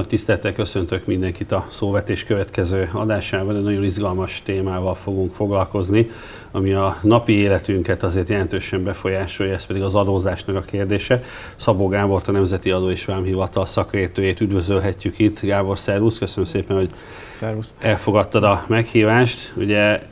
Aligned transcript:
Nagy 0.00 0.08
tisztelettel 0.08 0.52
köszöntök 0.52 1.06
mindenkit 1.06 1.52
a 1.52 1.66
szóvetés 1.70 2.24
következő 2.24 2.90
adásában. 2.92 3.56
Egy 3.56 3.62
nagyon 3.62 3.84
izgalmas 3.84 4.42
témával 4.44 4.94
fogunk 4.94 5.34
foglalkozni, 5.34 6.10
ami 6.50 6.72
a 6.72 6.96
napi 7.02 7.32
életünket 7.32 8.02
azért 8.02 8.28
jelentősen 8.28 8.84
befolyásolja, 8.84 9.54
ez 9.54 9.64
pedig 9.64 9.82
az 9.82 9.94
adózásnak 9.94 10.56
a 10.56 10.60
kérdése. 10.60 11.22
Szabó 11.56 11.88
Gábor, 11.88 12.22
a 12.26 12.30
Nemzeti 12.30 12.70
Adó 12.70 12.90
és 12.90 13.04
Vámhivatal 13.04 13.66
szakértőjét 13.66 14.40
üdvözölhetjük 14.40 15.18
itt. 15.18 15.40
Gábor, 15.40 15.78
szervusz, 15.78 16.18
köszönöm 16.18 16.48
szépen, 16.48 16.76
hogy 16.76 16.90
szervusz. 17.32 17.74
elfogadtad 17.78 18.44
a 18.44 18.64
meghívást. 18.66 19.52
Ugye 19.56 20.02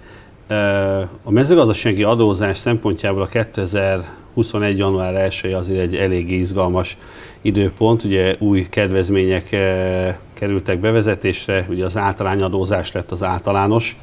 a 1.22 1.30
mezőgazdasági 1.30 2.02
adózás 2.02 2.58
szempontjából 2.58 3.22
a 3.22 3.28
2021. 4.38 4.78
január 4.78 5.14
1 5.14 5.52
azért 5.52 5.80
egy 5.80 5.96
elég 5.96 6.30
izgalmas 6.30 6.96
időpont. 7.42 8.04
Ugye 8.04 8.34
új 8.38 8.66
kedvezmények 8.70 9.56
kerültek 10.34 10.80
bevezetésre, 10.80 11.66
ugye 11.68 11.84
az 11.84 11.96
általányadózás 11.96 12.92
lett 12.92 13.10
az 13.10 13.22
általános, 13.22 13.96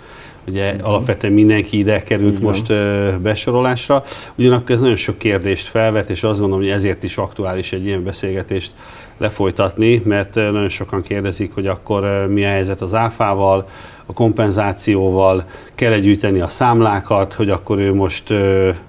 ugye 0.48 0.72
uh-huh. 0.72 0.90
alapvetően 0.90 1.34
mindenki 1.34 1.78
ide 1.78 2.04
került 2.04 2.32
Igen. 2.32 2.44
most 2.44 2.74
besorolásra. 3.22 4.04
Ugyanakkor 4.36 4.72
ez 4.72 4.80
nagyon 4.80 4.96
sok 4.96 5.18
kérdést 5.18 5.68
felvet, 5.68 6.10
és 6.10 6.24
azt 6.24 6.40
gondolom, 6.40 6.64
hogy 6.64 6.74
ezért 6.74 7.04
is 7.04 7.18
aktuális 7.18 7.74
egy 7.74 7.86
ilyen 7.86 8.04
beszélgetést 8.04 8.72
lefolytatni, 9.18 10.02
mert 10.06 10.36
nagyon 10.36 10.70
sokan 10.70 11.02
kérdezik, 11.02 11.54
hogy 11.54 11.68
akkor 11.68 12.26
mi 12.28 12.46
a 12.46 12.48
helyzet 12.48 12.82
az 12.82 12.94
áfával, 12.94 13.68
a 14.06 14.14
kompenzációval, 14.14 15.44
kell 15.76 15.98
gyűjteni 15.98 16.40
a 16.40 16.48
számlákat, 16.48 17.34
hogy 17.34 17.50
akkor 17.50 17.80
ő 17.80 17.94
most 17.94 18.34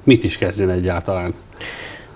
mit 0.04 0.24
is 0.24 0.38
kezdjen 0.38 0.70
egyáltalán. 0.70 1.34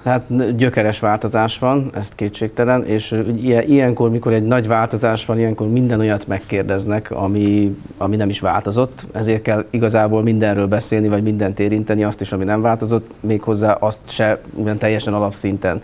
Tehát 0.02 0.56
gyökeres 0.56 1.00
változás 1.00 1.58
van, 1.58 1.91
ez 1.94 2.08
kétségtelen, 2.08 2.86
és 2.86 3.22
ilyenkor, 3.66 4.10
mikor 4.10 4.33
egy 4.33 4.42
nagy 4.42 4.66
változás 4.66 5.25
van, 5.27 5.38
ilyenkor 5.38 5.69
minden 5.69 6.00
olyat 6.00 6.27
megkérdeznek, 6.27 7.10
ami, 7.10 7.77
ami 7.97 8.16
nem 8.16 8.28
is 8.28 8.41
változott, 8.41 9.06
ezért 9.12 9.42
kell 9.42 9.64
igazából 9.70 10.22
mindenről 10.22 10.66
beszélni, 10.66 11.08
vagy 11.08 11.22
mindent 11.22 11.60
érinteni, 11.60 12.05
azt 12.05 12.20
is, 12.20 12.32
ami 12.32 12.44
nem 12.44 12.62
változott, 12.62 13.10
méghozzá 13.20 13.72
azt 13.72 14.00
se 14.05 14.41
teljesen 14.78 15.14
alapszinten. 15.14 15.82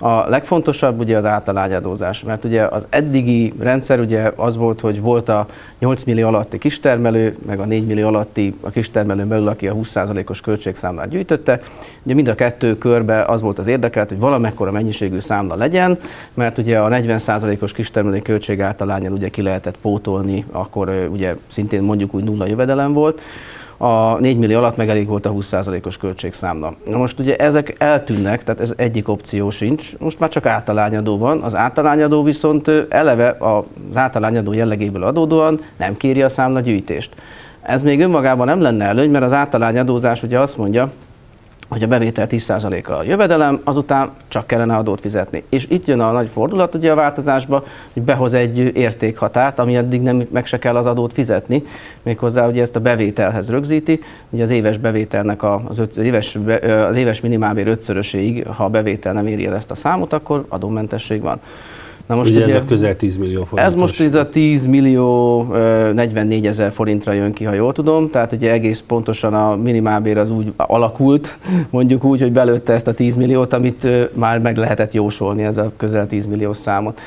A 0.00 0.28
legfontosabb 0.28 0.98
ugye 0.98 1.16
az 1.16 1.24
általányadózás, 1.24 2.22
mert 2.22 2.44
ugye 2.44 2.62
az 2.62 2.86
eddigi 2.88 3.52
rendszer 3.58 4.00
ugye 4.00 4.32
az 4.36 4.56
volt, 4.56 4.80
hogy 4.80 5.00
volt 5.00 5.28
a 5.28 5.46
8 5.78 6.04
millió 6.04 6.28
alatti 6.28 6.58
kistermelő, 6.58 7.36
meg 7.46 7.60
a 7.60 7.64
4 7.64 7.86
millió 7.86 8.06
alatti 8.06 8.54
a 8.60 8.70
kistermelő 8.70 9.24
belül, 9.24 9.48
aki 9.48 9.68
a 9.68 9.74
20%-os 9.74 10.40
költségszámlát 10.40 11.08
gyűjtötte. 11.08 11.60
Ugye 12.02 12.14
mind 12.14 12.28
a 12.28 12.34
kettő 12.34 12.78
körbe 12.78 13.24
az 13.24 13.40
volt 13.40 13.58
az 13.58 13.66
érdekelt, 13.66 14.08
hogy 14.08 14.18
valamekkora 14.18 14.70
mennyiségű 14.70 15.18
számla 15.18 15.54
legyen, 15.54 15.98
mert 16.34 16.58
ugye 16.58 16.78
a 16.78 16.88
40%-os 16.88 17.72
kistermelő 17.72 18.18
költség 18.18 18.60
általányán 18.60 19.12
ugye 19.12 19.28
ki 19.28 19.42
lehetett 19.42 19.76
pótolni, 19.82 20.44
akkor 20.52 21.08
ugye 21.12 21.36
szintén 21.46 21.82
mondjuk 21.82 22.14
úgy 22.14 22.24
nulla 22.24 22.46
jövedelem 22.46 22.92
volt 22.92 23.20
a 23.78 24.18
4 24.18 24.38
millió 24.38 24.58
alatt 24.58 24.76
meg 24.76 24.88
elég 24.88 25.06
volt 25.06 25.26
a 25.26 25.32
20%-os 25.32 25.96
költségszámla. 25.96 26.74
Na 26.86 26.96
most 26.96 27.18
ugye 27.18 27.36
ezek 27.36 27.74
eltűnnek, 27.78 28.44
tehát 28.44 28.60
ez 28.60 28.72
egyik 28.76 29.08
opció 29.08 29.50
sincs, 29.50 29.98
most 29.98 30.18
már 30.18 30.30
csak 30.30 30.46
általányadó 30.46 31.18
van, 31.18 31.42
az 31.42 31.54
általányadó 31.54 32.22
viszont 32.22 32.70
eleve 32.88 33.36
az 33.38 33.96
általányadó 33.96 34.52
jellegéből 34.52 35.02
adódóan 35.02 35.60
nem 35.76 35.96
kéri 35.96 36.22
a 36.22 36.28
számlagyűjtést. 36.28 37.14
Ez 37.62 37.82
még 37.82 38.00
önmagában 38.00 38.46
nem 38.46 38.60
lenne 38.60 38.84
előny, 38.84 39.10
mert 39.10 39.24
az 39.24 39.32
általányadózás 39.32 40.22
ugye 40.22 40.40
azt 40.40 40.56
mondja, 40.56 40.90
hogy 41.68 41.82
a 41.82 41.86
bevétel 41.86 42.26
10%-a 42.30 42.92
a 42.92 43.02
jövedelem, 43.02 43.60
azután 43.64 44.10
csak 44.28 44.46
kellene 44.46 44.76
adót 44.76 45.00
fizetni. 45.00 45.42
És 45.48 45.66
itt 45.70 45.86
jön 45.86 46.00
a 46.00 46.12
nagy 46.12 46.28
fordulat 46.32 46.74
ugye 46.74 46.92
a 46.92 46.94
változásba, 46.94 47.64
hogy 47.92 48.02
behoz 48.02 48.34
egy 48.34 48.58
értékhatárt, 48.58 49.58
ami 49.58 49.76
addig 49.76 50.02
nem 50.02 50.26
meg 50.30 50.46
se 50.46 50.58
kell 50.58 50.76
az 50.76 50.86
adót 50.86 51.12
fizetni, 51.12 51.62
méghozzá 52.02 52.46
ugye 52.46 52.62
ezt 52.62 52.76
a 52.76 52.80
bevételhez 52.80 53.50
rögzíti, 53.50 54.00
ugye 54.30 54.42
az 54.42 54.50
éves 54.50 54.76
bevételnek 54.76 55.42
a, 55.42 55.62
az, 55.68 55.78
öt, 55.78 55.96
az, 55.96 56.04
éves, 56.04 56.38
az 56.88 56.96
éves 56.96 57.20
minimálbér 57.20 57.66
ötszöröséig, 57.66 58.46
ha 58.46 58.64
a 58.64 58.68
bevétel 58.68 59.12
nem 59.12 59.26
éri 59.26 59.46
el 59.46 59.54
ezt 59.54 59.70
a 59.70 59.74
számot, 59.74 60.12
akkor 60.12 60.44
adómentesség 60.48 61.20
van. 61.22 61.40
Na 62.08 62.14
most 62.14 62.30
ugye, 62.30 62.44
ugye 62.44 62.54
ez 62.54 62.62
a 62.62 62.66
közel 62.66 62.96
10 62.96 63.16
millió 63.16 63.44
forint. 63.44 63.68
Ez 63.68 63.74
most 63.74 64.00
ez 64.00 64.14
a 64.14 64.28
10 64.28 64.66
millió 64.66 65.42
44 65.42 66.46
ezer 66.46 66.72
forintra 66.72 67.12
jön 67.12 67.32
ki, 67.32 67.44
ha 67.44 67.52
jól 67.52 67.72
tudom, 67.72 68.10
tehát 68.10 68.32
ugye 68.32 68.52
egész 68.52 68.84
pontosan 68.86 69.34
a 69.34 69.56
minimálbér 69.56 70.18
az 70.18 70.30
úgy 70.30 70.52
alakult, 70.56 71.38
mondjuk 71.70 72.04
úgy, 72.04 72.20
hogy 72.20 72.32
belőtte 72.32 72.72
ezt 72.72 72.86
a 72.86 72.94
10 72.94 73.16
milliót, 73.16 73.52
amit 73.52 73.88
már 74.14 74.38
meg 74.38 74.56
lehetett 74.56 74.92
jósolni, 74.92 75.42
ez 75.42 75.58
a 75.58 75.72
közel 75.76 76.06
10 76.06 76.26
milliós 76.26 76.56
számot. 76.56 77.00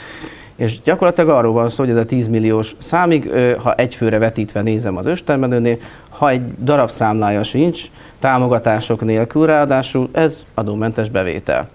És 0.55 0.81
gyakorlatilag 0.81 1.29
arról 1.29 1.53
van 1.53 1.69
szó, 1.69 1.83
hogy 1.83 1.93
ez 1.93 1.99
a 1.99 2.05
10 2.05 2.27
milliós 2.27 2.75
számig, 2.77 3.31
ha 3.57 3.73
egy 3.73 3.95
főre 3.95 4.17
vetítve 4.17 4.61
nézem 4.61 4.97
az 4.97 5.05
őstermelőnél, 5.05 5.77
ha 6.09 6.29
egy 6.29 6.41
darab 6.63 6.89
számlája 6.89 7.43
sincs, 7.43 7.83
támogatások 8.19 9.01
nélkül 9.01 9.45
ráadásul, 9.45 10.09
ez 10.11 10.43
adómentes 10.53 11.09
bevétel. 11.09 11.67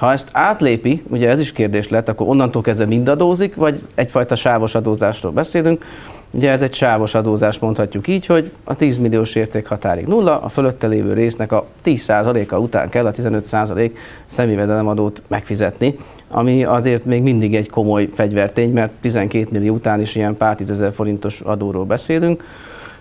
Ha 0.00 0.12
ezt 0.12 0.28
átlépi, 0.32 1.02
ugye 1.08 1.28
ez 1.28 1.40
is 1.40 1.52
kérdés 1.52 1.88
lett, 1.88 2.08
akkor 2.08 2.28
onnantól 2.28 2.62
kezdve 2.62 2.86
mind 2.86 3.08
adózik, 3.08 3.54
vagy 3.54 3.82
egyfajta 3.94 4.34
sávos 4.36 4.74
adózásról 4.74 5.32
beszélünk. 5.32 5.84
Ugye 6.30 6.50
ez 6.50 6.62
egy 6.62 6.74
sávos 6.74 7.14
adózás, 7.14 7.58
mondhatjuk 7.58 8.08
így, 8.08 8.26
hogy 8.26 8.50
a 8.64 8.76
10 8.76 8.98
milliós 8.98 9.34
értékhatárig 9.34 10.06
nulla, 10.06 10.40
a 10.40 10.48
fölötte 10.48 10.86
lévő 10.86 11.12
résznek 11.12 11.52
a 11.52 11.66
10%-a 11.84 12.56
után 12.56 12.88
kell 12.88 13.06
a 13.06 13.10
15% 13.10 13.90
személyvedelemadót 14.26 15.22
megfizetni, 15.28 15.96
ami 16.28 16.64
azért 16.64 17.04
még 17.04 17.22
mindig 17.22 17.54
egy 17.54 17.70
komoly 17.70 18.08
fegyvertény, 18.14 18.72
mert 18.72 18.92
12 19.00 19.46
millió 19.50 19.74
után 19.74 20.00
is 20.00 20.14
ilyen 20.14 20.36
pár 20.36 20.56
tízezer 20.56 20.92
forintos 20.92 21.40
adóról 21.40 21.84
beszélünk. 21.84 22.44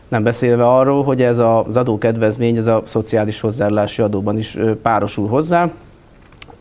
Nem 0.07 0.23
beszélve 0.23 0.67
arról, 0.67 1.03
hogy 1.03 1.21
ez 1.21 1.37
az 1.37 1.77
adókedvezmény, 1.77 2.57
ez 2.57 2.67
a 2.67 2.83
szociális 2.85 3.39
hozzájárulási 3.39 4.01
adóban 4.01 4.37
is 4.37 4.57
párosul 4.81 5.27
hozzá, 5.27 5.69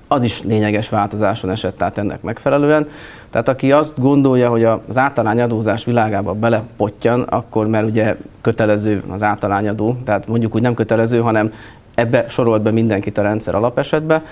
az 0.08 0.22
is 0.22 0.42
lényeges 0.42 0.88
változáson 0.88 1.50
esett 1.50 1.76
tehát 1.76 1.98
ennek 1.98 2.22
megfelelően. 2.22 2.88
Tehát 3.30 3.48
aki 3.48 3.72
azt 3.72 4.00
gondolja, 4.00 4.50
hogy 4.50 4.64
az 4.64 4.96
általányadózás 4.96 5.84
világába 5.84 6.32
belepottyan, 6.32 7.20
akkor 7.20 7.66
mert 7.66 7.86
ugye 7.86 8.16
kötelező 8.40 9.02
az 9.08 9.22
általányadó, 9.22 9.96
tehát 10.04 10.28
mondjuk 10.28 10.54
úgy 10.54 10.62
nem 10.62 10.74
kötelező, 10.74 11.20
hanem 11.20 11.52
ebbe 11.94 12.24
sorolt 12.28 12.62
be 12.62 12.70
mindenkit 12.70 13.18
a 13.18 13.22
rendszer 13.22 13.54
alapesetbe, 13.54 14.22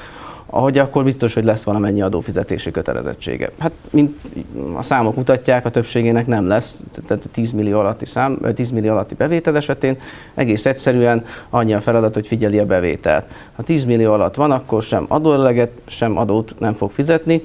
ahogy 0.46 0.78
akkor 0.78 1.04
biztos, 1.04 1.34
hogy 1.34 1.44
lesz 1.44 1.62
valamennyi 1.62 2.02
adófizetési 2.02 2.70
kötelezettsége. 2.70 3.50
Hát, 3.58 3.72
mint 3.90 4.16
a 4.76 4.82
számok 4.82 5.16
mutatják, 5.16 5.64
a 5.64 5.70
többségének 5.70 6.26
nem 6.26 6.46
lesz, 6.46 6.82
tehát 7.06 7.28
10 7.32 7.52
millió 7.52 7.78
alatti, 7.78 8.06
szám, 8.06 8.38
10 8.54 8.70
millió 8.70 8.90
alatti 8.92 9.14
bevétel 9.14 9.56
esetén 9.56 9.98
egész 10.34 10.66
egyszerűen 10.66 11.24
annyi 11.50 11.74
a 11.74 11.80
feladat, 11.80 12.14
hogy 12.14 12.26
figyeli 12.26 12.58
a 12.58 12.66
bevételt. 12.66 13.26
Ha 13.56 13.62
10 13.62 13.84
millió 13.84 14.12
alatt 14.12 14.34
van, 14.34 14.50
akkor 14.50 14.82
sem 14.82 15.04
adóleget, 15.08 15.70
sem 15.86 16.18
adót 16.18 16.54
nem 16.58 16.74
fog 16.74 16.90
fizetni. 16.90 17.42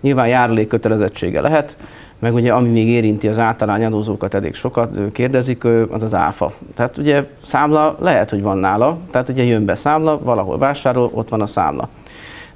Nyilván 0.00 0.28
járulék 0.28 0.68
kötelezettsége 0.68 1.40
lehet, 1.40 1.76
meg 2.18 2.34
ugye 2.34 2.52
ami 2.52 2.68
még 2.68 2.88
érinti 2.88 3.28
az 3.28 3.38
általányadózókat 3.38 4.34
elég 4.34 4.54
sokat 4.54 5.12
kérdezik, 5.12 5.64
az 5.64 6.02
az 6.02 6.14
áfa. 6.14 6.52
Tehát 6.74 6.96
ugye 6.96 7.24
számla 7.42 7.96
lehet, 8.00 8.30
hogy 8.30 8.42
van 8.42 8.58
nála, 8.58 8.98
tehát 9.10 9.28
ugye 9.28 9.42
jön 9.42 9.64
be 9.64 9.74
számla, 9.74 10.18
valahol 10.18 10.58
vásárol, 10.58 11.10
ott 11.12 11.28
van 11.28 11.40
a 11.40 11.46
számla. 11.46 11.88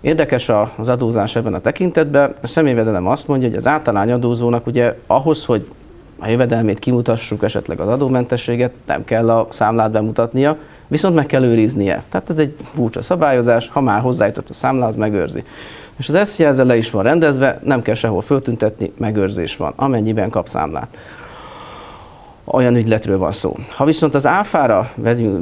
Érdekes 0.01 0.49
az 0.77 0.89
adózás 0.89 1.37
ebben 1.37 1.55
a 1.55 1.61
tekintetben. 1.61 2.35
A 2.43 2.47
személyvedelem 2.47 3.07
azt 3.07 3.29
mondja, 3.29 3.49
hogy 3.49 3.57
az 3.57 3.67
általányadózónak 3.67 4.67
ugye 4.67 4.95
ahhoz, 5.07 5.45
hogy 5.45 5.67
a 6.19 6.29
jövedelmét 6.29 6.79
kimutassuk, 6.79 7.43
esetleg 7.43 7.81
az 7.81 7.89
adómentességet, 7.89 8.73
nem 8.87 9.05
kell 9.05 9.31
a 9.31 9.49
számlát 9.51 9.91
bemutatnia, 9.91 10.57
viszont 10.87 11.15
meg 11.15 11.27
kell 11.27 11.45
őriznie. 11.45 12.03
Tehát 12.09 12.31
ez 12.31 12.39
egy 12.39 12.55
furcsa 12.63 13.03
szabályozás, 13.03 13.69
ha 13.69 13.81
már 13.81 14.01
hozzájutott 14.01 14.49
a 14.49 14.55
számla, 14.55 14.87
az 14.87 14.95
megőrzi. 14.95 15.45
És 15.97 16.09
az 16.09 16.29
SZIA 16.29 16.49
ezzel 16.49 16.67
le 16.67 16.77
is 16.77 16.91
van 16.91 17.03
rendezve, 17.03 17.61
nem 17.65 17.83
kell 17.83 17.95
sehol 17.95 18.23
föltüntetni, 18.23 18.93
megőrzés 18.99 19.57
van, 19.57 19.73
amennyiben 19.77 20.31
kap 20.31 20.49
számlát 20.49 20.97
olyan 22.51 22.77
ügyletről 22.77 23.19
van 23.19 23.33
szó. 23.33 23.57
Ha 23.77 23.85
viszont 23.85 24.15
az 24.15 24.27
áfára 24.27 24.91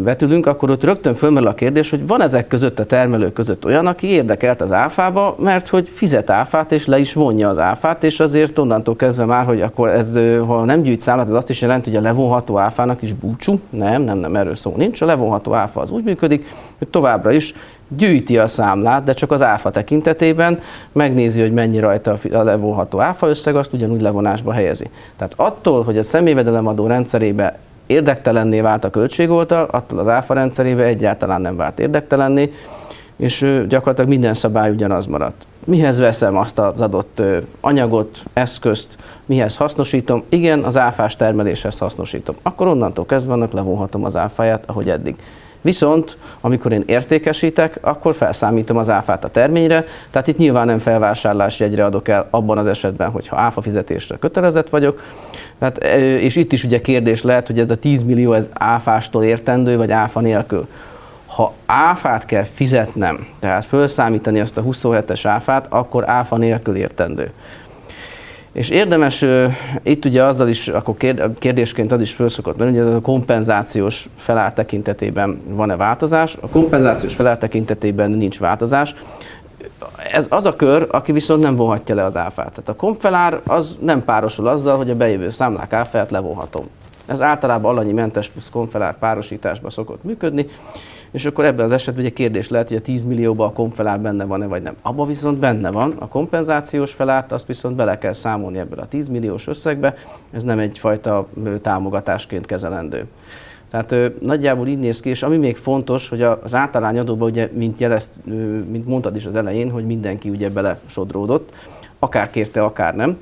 vetülünk, 0.02 0.46
akkor 0.46 0.70
ott 0.70 0.84
rögtön 0.84 1.14
fölmerül 1.14 1.48
a 1.48 1.54
kérdés, 1.54 1.90
hogy 1.90 2.06
van 2.06 2.22
ezek 2.22 2.46
között 2.46 2.78
a 2.78 2.84
termelők 2.84 3.32
között 3.32 3.64
olyan, 3.64 3.86
aki 3.86 4.06
érdekelt 4.06 4.60
az 4.60 4.72
áfába, 4.72 5.36
mert 5.38 5.68
hogy 5.68 5.90
fizet 5.94 6.30
áfát, 6.30 6.72
és 6.72 6.86
le 6.86 6.98
is 6.98 7.12
vonja 7.12 7.48
az 7.48 7.58
áfát, 7.58 8.04
és 8.04 8.20
azért 8.20 8.58
onnantól 8.58 8.96
kezdve 8.96 9.24
már, 9.24 9.44
hogy 9.44 9.60
akkor 9.60 9.88
ez, 9.88 10.18
ha 10.46 10.64
nem 10.64 10.82
gyűjt 10.82 11.00
számát, 11.00 11.28
ez 11.28 11.34
azt 11.34 11.50
is 11.50 11.60
jelenti, 11.60 11.90
hogy 11.90 11.98
a 11.98 12.02
levonható 12.02 12.58
áfának 12.58 13.02
is 13.02 13.12
búcsú. 13.12 13.60
Nem, 13.70 14.02
nem, 14.02 14.18
nem, 14.18 14.36
erről 14.36 14.54
szó 14.54 14.74
nincs. 14.76 15.00
A 15.00 15.06
levonható 15.06 15.54
áfa 15.54 15.80
az 15.80 15.90
úgy 15.90 16.04
működik, 16.04 16.46
hogy 16.78 16.88
továbbra 16.88 17.32
is 17.32 17.54
gyűjti 17.88 18.38
a 18.38 18.46
számlát, 18.46 19.04
de 19.04 19.12
csak 19.12 19.30
az 19.30 19.42
áfa 19.42 19.70
tekintetében 19.70 20.60
megnézi, 20.92 21.40
hogy 21.40 21.52
mennyi 21.52 21.78
rajta 21.78 22.18
a 22.32 22.42
levonható 22.42 23.00
áfa 23.00 23.28
összeg, 23.28 23.56
azt 23.56 23.72
ugyanúgy 23.72 24.00
levonásba 24.00 24.52
helyezi. 24.52 24.90
Tehát 25.16 25.32
attól, 25.36 25.82
hogy 25.82 25.98
a 25.98 26.02
személyvedelemadó 26.02 26.86
rendszerébe 26.86 27.58
érdektelenné 27.86 28.60
vált 28.60 28.84
a 28.84 28.90
költségoltal, 28.90 29.68
attól 29.70 29.98
az 29.98 30.08
áfa 30.08 30.34
rendszerébe 30.34 30.82
egyáltalán 30.82 31.40
nem 31.40 31.56
vált 31.56 31.80
érdektelenné, 31.80 32.52
és 33.16 33.64
gyakorlatilag 33.68 34.08
minden 34.08 34.34
szabály 34.34 34.70
ugyanaz 34.70 35.06
maradt. 35.06 35.46
Mihez 35.64 35.98
veszem 35.98 36.36
azt 36.36 36.58
az 36.58 36.80
adott 36.80 37.22
anyagot, 37.60 38.22
eszközt, 38.32 38.96
mihez 39.26 39.56
hasznosítom? 39.56 40.22
Igen, 40.28 40.62
az 40.62 40.76
áfás 40.76 41.16
termeléshez 41.16 41.78
hasznosítom. 41.78 42.34
Akkor 42.42 42.66
onnantól 42.66 43.06
kezdve 43.06 43.32
annak 43.32 43.52
levonhatom 43.52 44.04
az 44.04 44.16
áfáját, 44.16 44.64
ahogy 44.66 44.88
eddig. 44.88 45.16
Viszont 45.66 46.16
amikor 46.40 46.72
én 46.72 46.82
értékesítek, 46.86 47.78
akkor 47.80 48.14
felszámítom 48.14 48.76
az 48.76 48.90
áfát 48.90 49.24
a 49.24 49.28
terményre, 49.28 49.84
tehát 50.10 50.26
itt 50.26 50.36
nyilván 50.36 50.66
nem 50.66 50.78
felvásárlási 50.78 51.62
jegyre 51.62 51.84
adok 51.84 52.08
el 52.08 52.26
abban 52.30 52.58
az 52.58 52.66
esetben, 52.66 53.10
hogyha 53.10 53.36
áfa 53.36 53.62
fizetésre 53.62 54.16
kötelezett 54.16 54.68
vagyok, 54.68 55.02
tehát, 55.58 55.78
és 56.20 56.36
itt 56.36 56.52
is 56.52 56.64
ugye 56.64 56.80
kérdés 56.80 57.22
lehet, 57.22 57.46
hogy 57.46 57.58
ez 57.58 57.70
a 57.70 57.76
10 57.76 58.02
millió 58.02 58.32
ez 58.32 58.48
áfástól 58.52 59.24
értendő, 59.24 59.76
vagy 59.76 59.90
áfa 59.90 60.20
nélkül. 60.20 60.66
Ha 61.26 61.52
áfát 61.66 62.26
kell 62.26 62.44
fizetnem, 62.54 63.26
tehát 63.38 63.64
felszámítani 63.64 64.40
azt 64.40 64.56
a 64.56 64.62
27-es 64.62 65.20
áfát, 65.24 65.66
akkor 65.68 66.08
áfa 66.08 66.36
nélkül 66.36 66.76
értendő. 66.76 67.32
És 68.56 68.68
érdemes 68.68 69.24
itt 69.82 70.04
ugye 70.04 70.24
azzal 70.24 70.48
is, 70.48 70.68
akkor 70.68 70.94
kérdésként 71.38 71.92
az 71.92 72.00
is 72.00 72.12
felszokott 72.12 72.56
mert 72.56 72.70
hogy 72.70 72.78
a 72.78 73.00
kompenzációs 73.00 74.08
felár 74.16 74.52
tekintetében 74.52 75.38
van-e 75.48 75.76
változás. 75.76 76.36
A 76.40 76.48
kompenzációs 76.48 77.14
felár 77.14 77.38
tekintetében 77.38 78.10
nincs 78.10 78.38
változás. 78.38 78.94
Ez 80.12 80.26
az 80.30 80.46
a 80.46 80.56
kör, 80.56 80.86
aki 80.90 81.12
viszont 81.12 81.42
nem 81.42 81.56
vonhatja 81.56 81.94
le 81.94 82.04
az 82.04 82.16
áfát. 82.16 82.50
Tehát 82.50 82.68
a 82.68 82.76
kompfelár 82.76 83.40
az 83.46 83.76
nem 83.80 84.04
párosul 84.04 84.46
azzal, 84.46 84.76
hogy 84.76 84.90
a 84.90 84.96
bejövő 84.96 85.30
számlák 85.30 85.72
áfát 85.72 86.10
levonhatom. 86.10 86.64
Ez 87.06 87.20
általában 87.20 87.70
alanyi 87.70 87.92
mentes 87.92 88.28
plusz 88.28 88.48
konfelár 88.50 88.98
párosításban 88.98 89.70
szokott 89.70 90.04
működni, 90.04 90.46
és 91.16 91.24
akkor 91.24 91.44
ebben 91.44 91.64
az 91.64 91.70
esetben 91.72 92.04
ugye 92.04 92.12
kérdés 92.12 92.48
lehet, 92.48 92.68
hogy 92.68 92.76
a 92.76 92.80
10 92.80 93.04
millióban 93.04 93.48
a 93.48 93.52
kompfelár 93.52 94.00
benne 94.00 94.24
van-e 94.24 94.46
vagy 94.46 94.62
nem. 94.62 94.76
Abban 94.82 95.06
viszont 95.06 95.38
benne 95.38 95.70
van, 95.70 95.94
a 95.98 96.08
kompenzációs 96.08 96.92
felárt 96.92 97.32
azt 97.32 97.46
viszont 97.46 97.76
bele 97.76 97.98
kell 97.98 98.12
számolni 98.12 98.58
ebből 98.58 98.78
a 98.78 98.86
10 98.88 99.08
milliós 99.08 99.46
összegbe, 99.46 99.94
ez 100.32 100.44
nem 100.44 100.58
egyfajta 100.58 101.26
támogatásként 101.62 102.46
kezelendő. 102.46 103.06
Tehát 103.70 103.92
ö, 103.92 104.06
nagyjából 104.20 104.66
így 104.66 104.78
néz 104.78 105.00
ki, 105.00 105.08
és 105.08 105.22
ami 105.22 105.36
még 105.36 105.56
fontos, 105.56 106.08
hogy 106.08 106.22
az 106.22 106.54
általányadóban, 106.54 107.30
ugye, 107.30 107.50
mint, 107.52 107.78
jelezt, 107.78 108.10
ö, 108.28 108.32
mint 108.70 108.86
mondtad 108.86 109.16
is 109.16 109.26
az 109.26 109.34
elején, 109.34 109.70
hogy 109.70 109.86
mindenki 109.86 110.28
ugye 110.28 110.50
bele 110.50 110.78
sodródott, 110.86 111.52
akár 111.98 112.30
kérte, 112.30 112.62
akár 112.62 112.94
nem. 112.94 113.18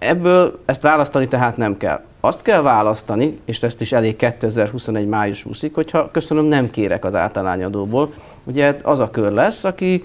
Ebből 0.00 0.58
ezt 0.64 0.82
választani 0.82 1.28
tehát 1.28 1.56
nem 1.56 1.76
kell 1.76 2.00
azt 2.20 2.42
kell 2.42 2.62
választani, 2.62 3.38
és 3.44 3.62
ezt 3.62 3.80
is 3.80 3.92
elég 3.92 4.16
2021. 4.16 5.06
május 5.06 5.46
20-ig, 5.50 5.70
hogyha 5.74 6.10
köszönöm, 6.10 6.44
nem 6.44 6.70
kérek 6.70 7.04
az 7.04 7.14
általányadóból. 7.14 8.12
Ugye 8.44 8.76
az 8.82 8.98
a 8.98 9.10
kör 9.10 9.32
lesz, 9.32 9.64
aki 9.64 10.02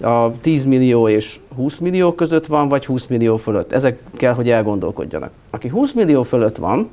a 0.00 0.40
10 0.40 0.64
millió 0.64 1.08
és 1.08 1.38
20 1.56 1.78
millió 1.78 2.14
között 2.14 2.46
van, 2.46 2.68
vagy 2.68 2.86
20 2.86 3.06
millió 3.06 3.36
fölött. 3.36 3.72
Ezek 3.72 3.98
kell, 4.12 4.32
hogy 4.32 4.50
elgondolkodjanak. 4.50 5.30
Aki 5.50 5.68
20 5.68 5.92
millió 5.92 6.22
fölött 6.22 6.56
van, 6.56 6.90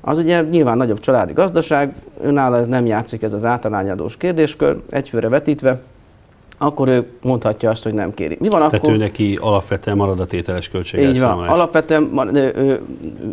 az 0.00 0.18
ugye 0.18 0.40
nyilván 0.40 0.76
nagyobb 0.76 1.00
családi 1.00 1.32
gazdaság, 1.32 1.94
önálló 2.20 2.54
ez 2.54 2.66
nem 2.66 2.86
játszik 2.86 3.22
ez 3.22 3.32
az 3.32 3.44
általányadós 3.44 4.16
kérdéskör, 4.16 4.80
egyfőre 4.90 5.28
vetítve, 5.28 5.80
akkor 6.62 6.88
ő 6.88 7.06
mondhatja 7.22 7.70
azt, 7.70 7.82
hogy 7.82 7.94
nem 7.94 8.14
kéri. 8.14 8.36
Mi 8.40 8.48
van 8.48 8.58
Tehát 8.58 8.74
akkor? 8.74 8.92
ő 8.92 8.96
neki 8.96 9.38
alapvetően 9.40 9.96
marad 9.96 10.20
a 10.20 10.26
tételes 10.26 10.68
költség 10.68 11.08
Így 11.08 11.20
van, 11.20 11.48
alapvetően 11.48 12.30
ő, 12.34 12.52
ő, 12.56 12.80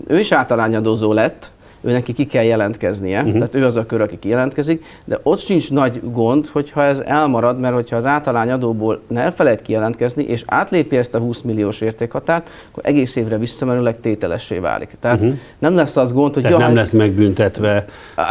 ő 0.07 0.19
is 0.19 0.31
általányadózó 0.31 1.13
lett, 1.13 1.51
ő 1.81 1.91
neki 1.91 2.13
ki 2.13 2.25
kell 2.25 2.43
jelentkeznie, 2.43 3.19
uh-huh. 3.19 3.33
tehát 3.33 3.55
ő 3.55 3.65
az 3.65 3.75
a 3.75 3.85
kör, 3.85 4.01
aki 4.01 4.19
kijelentkezik, 4.19 4.85
de 5.05 5.19
ott 5.23 5.39
sincs 5.39 5.71
nagy 5.71 6.01
gond, 6.03 6.47
hogyha 6.47 6.83
ez 6.83 6.99
elmarad, 6.99 7.59
mert 7.59 7.73
hogyha 7.73 7.95
az 7.95 8.05
általány 8.05 8.51
adóból 8.51 9.01
ne 9.07 9.21
elfelejt 9.21 9.61
kijelentkezni, 9.61 10.23
és 10.23 10.43
átlépi 10.45 10.97
ezt 10.97 11.15
a 11.15 11.19
20 11.19 11.41
milliós 11.41 11.81
értékhatárt, 11.81 12.49
akkor 12.71 12.83
egész 12.85 13.15
évre 13.15 13.37
visszamenőleg 13.37 13.99
tételessé 13.99 14.57
válik. 14.57 14.97
Tehát 14.99 15.19
uh-huh. 15.19 15.37
nem 15.59 15.75
lesz 15.75 15.97
az 15.97 16.13
gond, 16.13 16.33
hogy... 16.33 16.43
Tehát 16.43 16.57
jaj, 16.57 16.67
nem 16.67 16.77
lesz 16.77 16.91
megbüntetve. 16.91 17.85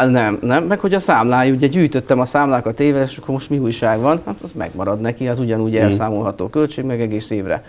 Nem, 0.08 0.38
nem, 0.42 0.64
meg 0.64 0.78
hogy 0.78 0.94
a 0.94 1.00
számlája, 1.00 1.54
ugye 1.54 1.66
gyűjtöttem 1.66 2.20
a 2.20 2.24
számlákat 2.24 2.80
éve, 2.80 3.02
és 3.02 3.16
akkor 3.16 3.34
most 3.34 3.50
mi 3.50 3.58
újság 3.58 4.00
van, 4.00 4.20
hát 4.26 4.36
az 4.42 4.50
megmarad 4.54 5.00
neki, 5.00 5.28
az 5.28 5.38
ugyanúgy 5.38 5.72
uh-huh. 5.72 5.84
elszámolható 5.84 6.48
költség, 6.48 6.84
meg 6.84 7.00
egész 7.00 7.30
évre. 7.30 7.62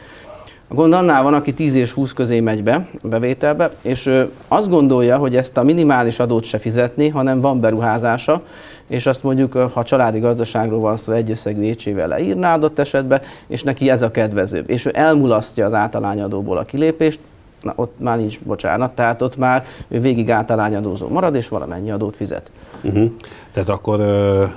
A 0.72 0.76
gond 0.76 0.94
annál 0.94 1.24
van, 1.24 1.34
aki 1.34 1.54
10 1.54 1.76
és 1.76 1.92
20 1.92 2.14
közé 2.14 2.40
megy 2.40 2.64
be 2.64 2.88
a 3.02 3.08
bevételbe, 3.08 3.72
és 3.82 4.06
ő 4.06 4.32
azt 4.48 4.70
gondolja, 4.70 5.18
hogy 5.18 5.36
ezt 5.36 5.58
a 5.58 5.64
minimális 5.64 6.20
adót 6.20 6.44
se 6.44 6.58
fizetni, 6.58 7.08
hanem 7.08 7.42
van 7.42 7.60
beruházása, 7.60 8.42
és 8.88 9.06
azt 9.06 9.24
mondjuk, 9.24 9.54
ha 9.54 9.84
családi 9.84 10.20
gazdaságról 10.20 10.80
van 10.80 10.98
szó, 10.98 11.12
egyösszegű 11.12 11.62
écsével 11.62 12.08
leírná 12.08 12.54
adott 12.54 12.80
esetben, 12.80 13.22
és 13.48 13.64
neki 13.64 13.90
ez 13.90 14.02
a 14.02 14.12
kedvezőbb. 14.12 14.70
És 14.70 14.86
ő 14.86 14.92
elmulasztja 14.94 15.66
az 15.66 15.74
általányadóból 15.74 16.58
a 16.58 16.66
kilépést, 16.66 17.20
na 17.62 17.74
ott 17.76 17.96
már 18.00 18.18
nincs 18.18 18.40
bocsánat, 18.40 18.96
tehát 18.96 19.22
ott 19.22 19.38
már 19.38 19.66
ő 19.88 20.00
végig 20.00 20.30
általányadózó 20.30 21.08
marad, 21.08 21.36
és 21.36 21.48
valamennyi 21.48 21.92
adót 21.92 22.16
fizet. 22.16 22.52
Uh-huh. 22.82 23.12
Tehát 23.52 23.70
akkor 23.70 24.02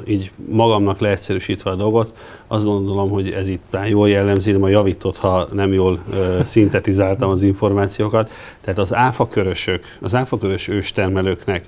így 0.07 0.31
magamnak 0.51 0.99
leegyszerűsítve 0.99 1.71
a 1.71 1.75
dolgot, 1.75 2.13
azt 2.47 2.65
gondolom, 2.65 3.11
hogy 3.11 3.31
ez 3.31 3.49
itt 3.49 3.63
már 3.71 3.89
jól 3.89 4.09
jellemzi, 4.09 4.53
ma 4.53 4.69
javított, 4.69 5.19
ha 5.19 5.47
nem 5.53 5.73
jól 5.73 6.01
szintetizáltam 6.43 7.31
az 7.31 7.43
információkat. 7.43 8.31
Tehát 8.61 8.79
az 8.79 8.95
áfakörösök, 8.95 9.85
az 10.01 10.15
áfakörös 10.15 10.69
őstermelőknek 10.69 11.65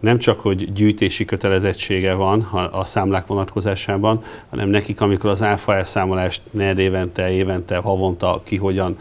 nem 0.00 0.18
csak, 0.18 0.40
hogy 0.40 0.72
gyűjtési 0.72 1.24
kötelezettsége 1.24 2.14
van 2.14 2.40
a 2.72 2.84
számlák 2.84 3.26
vonatkozásában, 3.26 4.22
hanem 4.50 4.68
nekik, 4.68 5.00
amikor 5.00 5.30
az 5.30 5.42
áfa 5.42 5.74
elszámolást 5.74 6.42
negyed 6.50 6.78
évente, 6.78 7.30
évente, 7.30 7.76
havonta 7.76 8.40
ki 8.44 8.56
hogyan 8.56 8.98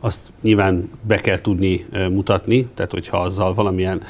azt 0.00 0.32
nyilván 0.42 0.90
be 1.02 1.16
kell 1.16 1.40
tudni 1.40 1.86
mutatni, 2.10 2.66
tehát 2.74 2.92
hogyha 2.92 3.18
azzal 3.20 3.54
valamilyen 3.54 4.02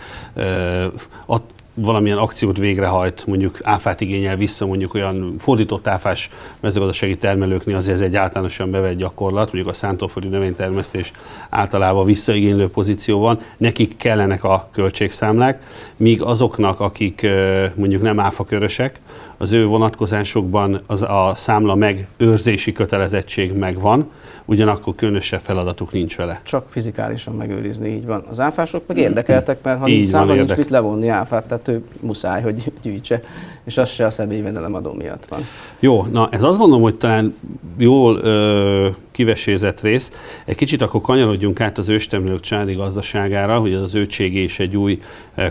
valamilyen 1.75 2.19
akciót 2.19 2.59
végrehajt, 2.59 3.27
mondjuk 3.27 3.59
áfát 3.63 4.01
igényel 4.01 4.37
vissza, 4.37 4.67
mondjuk 4.67 4.95
olyan 4.95 5.35
fordított 5.39 5.87
áfás 5.87 6.31
mezőgazdasági 6.61 7.17
termelőknél 7.17 7.77
azért 7.77 7.95
ez 7.95 8.01
egy 8.01 8.17
általánosan 8.17 8.71
bevett 8.71 8.97
gyakorlat, 8.97 9.53
mondjuk 9.53 9.75
a 9.75 9.77
szántóföldi 9.77 10.29
növénytermesztés 10.29 11.13
általában 11.51 12.05
visszaigénylő 12.05 12.69
pozíció 12.69 13.19
van, 13.19 13.39
nekik 13.57 13.97
kellenek 13.97 14.45
a 14.45 14.69
költségszámlák, 14.73 15.63
míg 15.97 16.23
azoknak, 16.23 16.81
akik 16.81 17.27
mondjuk 17.75 18.03
nem 18.03 18.21
áfakörösek, 18.21 19.01
az 19.37 19.53
ő 19.53 19.67
vonatkozásokban 19.67 20.81
az 20.87 21.03
a 21.03 21.33
számla 21.35 21.75
megőrzési 21.75 22.73
kötelezettség 22.73 23.53
megvan, 23.53 24.11
ugyanakkor 24.45 24.95
különösebb 24.95 25.41
feladatuk 25.41 25.93
nincs 25.93 26.17
vele. 26.17 26.41
Csak 26.45 26.67
fizikálisan 26.71 27.35
megőrizni, 27.35 27.89
így 27.89 28.07
van. 28.07 28.25
Az 28.31 28.41
áfások 28.41 28.87
meg 28.87 28.97
érdekeltek, 28.97 29.59
mert 29.63 29.79
ha 29.79 29.87
nincs 29.87 30.07
számla, 30.07 30.35
nincs 30.35 30.57
mit 30.57 30.71
levonni 30.71 31.09
áfát, 31.09 31.47
tehát 31.47 31.69
ő 31.69 31.85
muszáj, 32.01 32.43
hogy 32.43 32.73
gyűjtse, 32.83 33.21
és 33.65 33.77
az 33.77 33.91
se 33.91 34.05
a 34.05 34.11
személyi 34.11 34.43
adó 34.73 34.93
miatt 34.93 35.27
van. 35.27 35.47
Jó, 35.79 36.07
na 36.13 36.29
ez 36.31 36.43
azt 36.43 36.59
gondolom, 36.59 36.83
hogy 36.83 36.95
talán 36.95 37.35
jól 37.79 38.17
ö, 38.17 38.89
kivesézett 39.11 39.81
rész. 39.81 40.13
Egy 40.45 40.57
kicsit 40.57 40.83
akkor 40.83 41.01
kanyarodjunk 41.01 41.61
át 41.61 41.79
az 41.79 41.89
őstemlők 41.89 42.41
családi 42.41 42.75
gazdaságára, 42.75 43.59
hogy 43.59 43.75
az 43.75 43.95
őtség 43.95 44.35
is 44.35 44.59
egy 44.59 44.77
új 44.77 45.01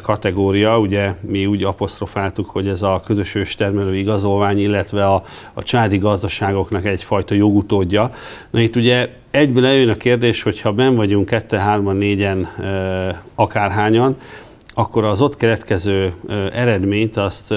kategória, 0.01 0.79
ugye 0.79 1.13
mi 1.22 1.46
úgy 1.46 1.63
apostrofáltuk, 1.63 2.50
hogy 2.50 2.67
ez 2.67 2.82
a 2.82 3.01
közös 3.05 3.36
őstermelő 3.36 3.96
igazolvány, 3.96 4.60
illetve 4.60 5.05
a, 5.05 5.24
a 5.53 5.63
családi 5.63 5.98
gazdaságoknak 5.98 6.86
egyfajta 6.86 7.36
jogutódja. 7.36 8.12
Na 8.50 8.60
itt 8.60 8.75
ugye 8.75 9.10
egyből 9.32 9.65
eljön 9.65 9.89
a 9.89 9.96
kérdés, 9.96 10.41
hogy 10.41 10.62
ha 10.62 10.72
ben 10.72 10.96
vagyunk 10.96 11.25
kette, 11.25 11.60
hárman, 11.60 11.96
négyen, 11.96 12.48
akárhányan, 13.36 14.17
akkor 14.74 15.03
az 15.03 15.22
ott 15.22 15.36
keletkező 15.36 16.13
eredményt 16.53 17.18
azt 17.18 17.53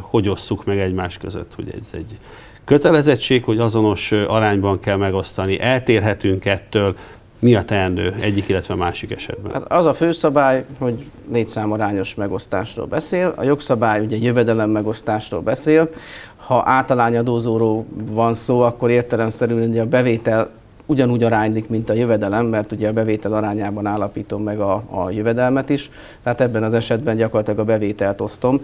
hogy 0.00 0.28
osszuk 0.28 0.64
meg 0.64 0.78
egymás 0.78 1.18
között, 1.18 1.54
hogy 1.54 1.74
ez 1.80 1.88
egy 1.92 2.16
kötelezettség, 2.64 3.44
hogy 3.44 3.58
azonos 3.58 4.12
arányban 4.12 4.78
kell 4.78 4.96
megosztani, 4.96 5.60
eltérhetünk 5.60 6.44
ettől, 6.44 6.96
mi 7.38 7.54
a 7.54 7.62
teendő? 7.62 8.14
Egyik, 8.20 8.48
illetve 8.48 8.74
másik 8.74 9.10
esetben? 9.10 9.52
Hát 9.52 9.72
az 9.72 9.86
a 9.86 9.94
főszabály, 9.94 10.64
hogy 10.78 11.04
létszámarányos 11.32 12.14
megosztásról 12.14 12.86
beszél, 12.86 13.32
a 13.36 13.42
jogszabály 13.42 14.00
ugye 14.00 14.16
jövedelem 14.16 14.70
megosztásról 14.70 15.40
beszél, 15.40 15.88
ha 16.36 16.62
általányadózóról 16.66 17.84
van 18.10 18.34
szó, 18.34 18.60
akkor 18.60 18.90
értelemszerűen 18.90 19.68
ugye 19.68 19.80
a 19.80 19.86
bevétel 19.86 20.50
ugyanúgy 20.88 21.22
aránylik, 21.22 21.68
mint 21.68 21.90
a 21.90 21.92
jövedelem, 21.92 22.46
mert 22.46 22.72
ugye 22.72 22.88
a 22.88 22.92
bevétel 22.92 23.32
arányában 23.32 23.86
állapítom 23.86 24.42
meg 24.42 24.60
a, 24.60 24.82
a 24.90 25.10
jövedelmet 25.10 25.68
is, 25.68 25.90
tehát 26.22 26.40
ebben 26.40 26.62
az 26.62 26.72
esetben 26.72 27.16
gyakorlatilag 27.16 27.58
a 27.58 27.64
bevételt 27.64 28.20
osztom. 28.20 28.60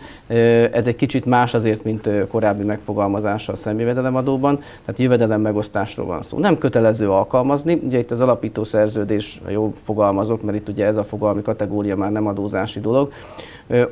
Ez 0.72 0.86
egy 0.86 0.96
kicsit 0.96 1.24
más 1.24 1.54
azért, 1.54 1.84
mint 1.84 2.08
korábbi 2.28 2.64
megfogalmazása 2.64 3.52
a 3.52 3.56
szemjövedelemadóban, 3.56 4.56
tehát 4.56 5.00
jövedelem 5.00 5.40
megosztásról 5.40 6.06
van 6.06 6.22
szó. 6.22 6.38
Nem 6.38 6.58
kötelező 6.58 7.10
alkalmazni, 7.10 7.80
ugye 7.84 7.98
itt 7.98 8.10
az 8.10 8.20
alapító 8.20 8.64
szerződés, 8.64 9.40
jól 9.48 9.72
fogalmazok, 9.82 10.42
mert 10.42 10.56
itt 10.56 10.68
ugye 10.68 10.86
ez 10.86 10.96
a 10.96 11.04
fogalmi 11.04 11.42
kategória 11.42 11.96
már 11.96 12.12
nem 12.12 12.26
adózási 12.26 12.80
dolog, 12.80 13.12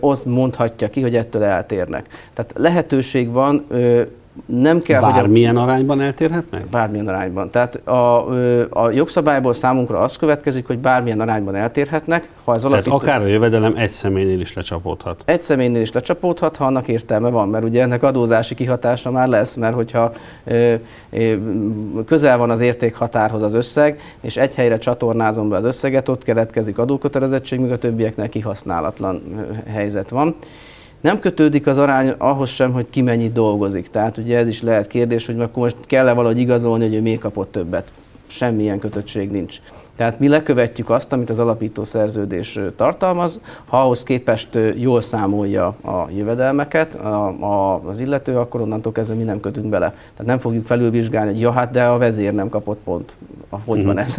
azt 0.00 0.24
mondhatja 0.24 0.88
ki, 0.88 1.02
hogy 1.02 1.14
ettől 1.14 1.42
eltérnek. 1.42 2.06
Tehát 2.32 2.52
lehetőség 2.56 3.30
van 3.30 3.66
nem 4.46 4.80
kell, 4.80 5.00
Bármilyen 5.00 5.56
hogy 5.56 5.58
a, 5.58 5.62
arányban 5.62 6.00
eltérhetnek? 6.00 6.66
Bármilyen 6.66 7.08
arányban. 7.08 7.50
Tehát 7.50 7.74
a, 7.74 8.28
a 8.68 8.90
jogszabályból 8.90 9.54
számunkra 9.54 9.98
az 9.98 10.16
következik, 10.16 10.66
hogy 10.66 10.78
bármilyen 10.78 11.20
arányban 11.20 11.54
eltérhetnek. 11.54 12.28
Ha 12.44 12.52
az 12.52 12.64
alapító... 12.64 12.98
Tehát 12.98 13.02
akár 13.02 13.22
a 13.22 13.26
jövedelem 13.26 13.74
egy 13.76 13.90
személynél 13.90 14.40
is 14.40 14.52
lecsapódhat. 14.52 15.22
Egy 15.24 15.42
személynél 15.42 15.80
is 15.80 15.92
lecsapódhat, 15.92 16.56
ha 16.56 16.64
annak 16.64 16.88
értelme 16.88 17.28
van, 17.28 17.48
mert 17.48 17.64
ugye 17.64 17.82
ennek 17.82 18.02
adózási 18.02 18.54
kihatása 18.54 19.10
már 19.10 19.28
lesz, 19.28 19.54
mert 19.54 19.74
hogyha 19.74 20.12
ö, 20.44 20.74
ö, 21.10 21.34
közel 22.06 22.38
van 22.38 22.50
az 22.50 22.60
értékhatárhoz 22.60 23.42
az 23.42 23.54
összeg, 23.54 24.00
és 24.20 24.36
egy 24.36 24.54
helyre 24.54 24.78
csatornázom 24.78 25.48
be 25.48 25.56
az 25.56 25.64
összeget, 25.64 26.08
ott 26.08 26.24
keletkezik 26.24 26.78
adókötelezettség, 26.78 27.60
míg 27.60 27.70
a 27.70 27.78
többieknek 27.78 28.30
kihasználatlan 28.30 29.22
helyzet 29.66 30.08
van. 30.08 30.36
Nem 31.02 31.18
kötődik 31.18 31.66
az 31.66 31.78
arány 31.78 32.14
ahhoz 32.18 32.48
sem, 32.48 32.72
hogy 32.72 32.86
ki 32.90 33.02
mennyit 33.02 33.32
dolgozik. 33.32 33.88
Tehát 33.88 34.16
ugye 34.16 34.38
ez 34.38 34.48
is 34.48 34.62
lehet 34.62 34.86
kérdés, 34.86 35.26
hogy 35.26 35.40
akkor 35.40 35.62
most 35.62 35.76
kell-e 35.86 36.12
valahogy 36.12 36.38
igazolni, 36.38 36.84
hogy 36.84 36.94
ő 36.94 37.00
még 37.00 37.18
kapott 37.18 37.52
többet. 37.52 37.92
Semmilyen 38.26 38.78
kötöttség 38.78 39.30
nincs. 39.30 39.60
Tehát 39.96 40.18
mi 40.18 40.28
lekövetjük 40.28 40.90
azt, 40.90 41.12
amit 41.12 41.30
az 41.30 41.38
alapító 41.38 41.84
szerződés 41.84 42.58
tartalmaz, 42.76 43.40
ha 43.66 43.80
ahhoz 43.82 44.02
képest 44.02 44.58
jól 44.76 45.00
számolja 45.00 45.66
a 45.66 46.08
jövedelmeket 46.16 46.94
a, 46.94 47.26
a, 47.26 47.82
az 47.88 48.00
illető, 48.00 48.36
akkor 48.36 48.60
onnantól 48.60 48.92
kezdve 48.92 49.14
mi 49.14 49.22
nem 49.22 49.40
kötünk 49.40 49.66
bele. 49.66 49.88
Tehát 49.88 50.26
nem 50.26 50.38
fogjuk 50.38 50.66
felülvizsgálni, 50.66 51.32
hogy 51.32 51.40
ja, 51.40 51.50
hát 51.50 51.70
de 51.70 51.84
a 51.84 51.98
vezér 51.98 52.32
nem 52.32 52.48
kapott 52.48 52.80
pont. 52.84 53.14
Hogy 53.64 53.84
van 53.84 53.98
ez? 53.98 54.14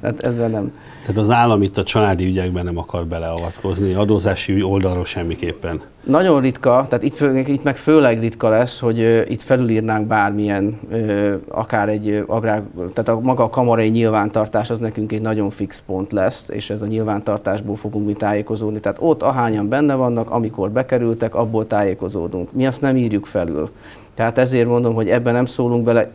Tehát 0.00 0.20
ezzel 0.28 0.48
nem. 0.48 0.72
Tehát 1.00 1.20
az 1.20 1.30
állam 1.30 1.62
itt 1.62 1.76
a 1.76 1.82
családi 1.82 2.24
ügyekben 2.24 2.64
nem 2.64 2.78
akar 2.78 3.06
beleavatkozni, 3.06 3.92
adózási 3.92 4.62
oldalról 4.62 5.04
semmiképpen. 5.04 5.80
Nagyon 6.04 6.40
ritka, 6.40 6.86
tehát 6.88 7.04
itt, 7.04 7.48
itt 7.48 7.62
meg 7.62 7.76
főleg 7.76 8.20
ritka 8.20 8.48
lesz, 8.48 8.78
hogy 8.78 9.24
itt 9.28 9.42
felülírnánk 9.42 10.06
bármilyen, 10.06 10.80
akár 11.48 11.88
egy 11.88 12.24
agrár, 12.26 12.62
tehát 12.76 13.08
a 13.08 13.20
maga 13.20 13.42
a 13.42 13.48
kamarai 13.48 13.88
nyilvántartás 13.88 14.70
az 14.70 14.80
nekünk 14.80 15.12
egy 15.12 15.20
nagyon 15.20 15.50
fix 15.50 15.82
pont 15.86 16.12
lesz, 16.12 16.48
és 16.48 16.70
ez 16.70 16.82
a 16.82 16.86
nyilvántartásból 16.86 17.76
fogunk 17.76 18.06
mi 18.06 18.12
tájékozódni. 18.12 18.80
Tehát 18.80 18.98
ott 19.00 19.22
ahányan 19.22 19.68
benne 19.68 19.94
vannak, 19.94 20.30
amikor 20.30 20.70
bekerültek, 20.70 21.34
abból 21.34 21.66
tájékozódunk. 21.66 22.52
Mi 22.52 22.66
azt 22.66 22.80
nem 22.80 22.96
írjuk 22.96 23.26
felül. 23.26 23.70
Tehát 24.14 24.38
ezért 24.38 24.68
mondom, 24.68 24.94
hogy 24.94 25.08
ebben 25.08 25.34
nem 25.34 25.46
szólunk 25.46 25.84
bele. 25.84 26.10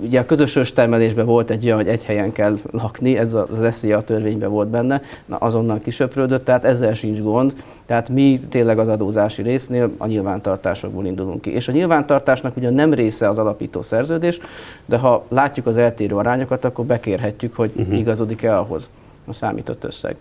Ugye 0.00 0.20
a 0.20 0.26
közös 0.26 0.56
őstermelésben 0.56 1.26
volt 1.26 1.50
egy 1.50 1.64
olyan, 1.64 1.76
hogy 1.76 1.88
egy 1.88 2.04
helyen 2.04 2.32
kell 2.32 2.58
lakni, 2.70 3.16
ez 3.16 3.34
az 3.34 3.84
a 3.90 4.02
törvényben 4.02 4.50
volt 4.50 4.68
benne, 4.68 5.02
na 5.26 5.36
azonnal 5.36 5.78
kisöprődött, 5.78 6.44
tehát 6.44 6.64
ezzel 6.64 6.94
sincs 6.94 7.20
gond. 7.20 7.54
Tehát 7.86 8.08
mi 8.08 8.40
tényleg 8.48 8.78
az 8.78 8.88
adózási 8.88 9.42
résznél 9.42 9.92
a 9.96 10.06
nyilvántartásokból 10.06 11.06
indulunk 11.06 11.40
ki. 11.40 11.50
És 11.50 11.68
a 11.68 11.72
nyilvántartásnak 11.72 12.56
ugye 12.56 12.70
nem 12.70 12.94
része 12.94 13.28
az 13.28 13.38
alapító 13.38 13.82
szerződés, 13.82 14.38
de 14.86 14.96
ha 14.96 15.24
látjuk 15.28 15.66
az 15.66 15.76
eltérő 15.76 16.14
arányokat, 16.14 16.64
akkor 16.64 16.84
bekérhetjük, 16.84 17.54
hogy 17.54 17.70
uh-huh. 17.76 17.98
igazodik-e 17.98 18.58
ahhoz 18.58 18.90
a 19.26 19.32
számított 19.32 19.84
összeg. 19.84 20.16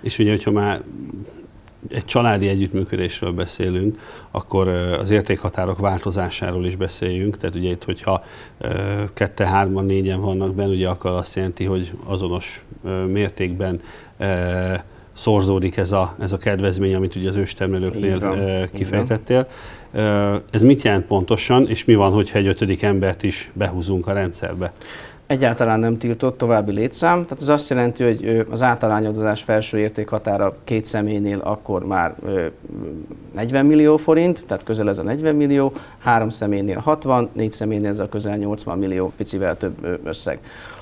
És 0.00 0.18
ugye, 0.18 0.30
hogyha 0.30 0.50
már 0.50 0.80
egy 1.90 2.04
családi 2.04 2.48
együttműködésről 2.48 3.32
beszélünk, 3.32 3.98
akkor 4.30 4.68
az 4.68 5.10
értékhatárok 5.10 5.78
változásáról 5.78 6.66
is 6.66 6.76
beszéljünk. 6.76 7.36
Tehát 7.36 7.56
ugye 7.56 7.70
itt, 7.70 7.84
hogyha 7.84 8.24
kette, 9.14 9.46
hárman, 9.46 9.84
négyen 9.84 10.20
vannak 10.20 10.54
benne, 10.54 10.72
ugye 10.72 10.88
akkor 10.88 11.10
azt 11.10 11.36
jelenti, 11.36 11.64
hogy 11.64 11.92
azonos 12.04 12.64
mértékben 13.06 13.80
szorzódik 15.12 15.76
ez 15.76 15.92
a, 15.92 16.14
ez 16.18 16.32
a 16.32 16.36
kedvezmény, 16.36 16.94
amit 16.94 17.16
ugye 17.16 17.28
az 17.28 17.36
őstermelőknél 17.36 18.68
kifejtettél. 18.72 19.48
Ez 20.50 20.62
mit 20.62 20.82
jelent 20.82 21.06
pontosan, 21.06 21.68
és 21.68 21.84
mi 21.84 21.94
van, 21.94 22.12
hogyha 22.12 22.38
egy 22.38 22.46
ötödik 22.46 22.82
embert 22.82 23.22
is 23.22 23.50
behúzunk 23.52 24.06
a 24.06 24.12
rendszerbe? 24.12 24.72
Egyáltalán 25.28 25.80
nem 25.80 25.98
tiltott 25.98 26.38
további 26.38 26.72
létszám, 26.72 27.22
tehát 27.24 27.42
ez 27.42 27.48
azt 27.48 27.68
jelenti, 27.70 28.04
hogy 28.04 28.46
az 28.50 28.62
általányadozás 28.62 29.42
felső 29.42 29.78
értékhatára 29.78 30.54
két 30.64 30.84
személynél 30.84 31.38
akkor 31.38 31.84
már 31.84 32.14
40 33.34 33.66
millió 33.66 33.96
forint, 33.96 34.44
tehát 34.46 34.64
közel 34.64 34.88
ez 34.88 34.98
a 34.98 35.02
40 35.02 35.34
millió, 35.34 35.72
három 35.98 36.28
személynél 36.28 36.78
60, 36.78 37.28
négy 37.32 37.52
személynél 37.52 37.90
ez 37.90 37.98
a 37.98 38.08
közel 38.08 38.36
80 38.36 38.78
millió, 38.78 39.12
picivel 39.16 39.56
több 39.56 40.00
összeg. 40.04 40.38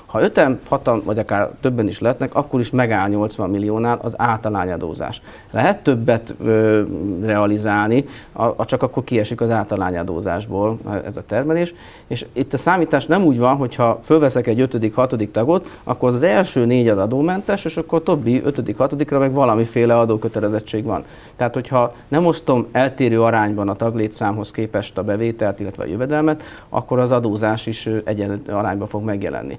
Ha 0.07 0.21
öten, 0.21 0.59
hatan, 0.67 1.01
vagy 1.05 1.19
akár 1.19 1.49
többen 1.61 1.87
is 1.87 1.99
lehetnek, 1.99 2.35
akkor 2.35 2.59
is 2.59 2.69
megáll 2.69 3.09
80 3.09 3.49
milliónál 3.49 3.99
az 4.01 4.13
általányadózás. 4.17 5.21
Lehet 5.51 5.83
többet 5.83 6.33
ö, 6.43 6.81
realizálni, 7.21 8.05
a, 8.31 8.43
a 8.43 8.65
csak 8.65 8.83
akkor 8.83 9.03
kiesik 9.03 9.41
az 9.41 9.49
általányadózásból 9.49 10.77
ez 11.05 11.17
a 11.17 11.25
termelés. 11.25 11.73
És 12.07 12.25
itt 12.33 12.53
a 12.53 12.57
számítás 12.57 13.05
nem 13.05 13.23
úgy 13.23 13.37
van, 13.37 13.55
hogy 13.55 13.75
ha 13.75 13.99
fölveszek 14.03 14.47
egy 14.47 14.59
ötödik, 14.59 14.95
hatodik 14.95 15.31
tagot, 15.31 15.79
akkor 15.83 16.13
az, 16.13 16.23
első 16.23 16.65
négy 16.65 16.87
az 16.87 16.97
adómentes, 16.97 17.65
és 17.65 17.77
akkor 17.77 17.99
a 17.99 18.03
többi 18.03 18.41
ötödik, 18.43 18.77
hatodikra 18.77 19.19
meg 19.19 19.33
valamiféle 19.33 19.97
adókötelezettség 19.97 20.83
van. 20.83 21.03
Tehát, 21.35 21.53
hogyha 21.53 21.95
nem 22.07 22.25
osztom 22.25 22.67
eltérő 22.71 23.21
arányban 23.21 23.69
a 23.69 23.75
taglétszámhoz 23.75 24.51
képest 24.51 24.97
a 24.97 25.03
bevételt, 25.03 25.59
illetve 25.59 25.83
a 25.83 25.87
jövedelmet, 25.87 26.43
akkor 26.69 26.99
az 26.99 27.11
adózás 27.11 27.65
is 27.65 27.89
egyenlő 28.03 28.41
arányban 28.47 28.87
fog 28.87 29.03
megjelenni. 29.03 29.57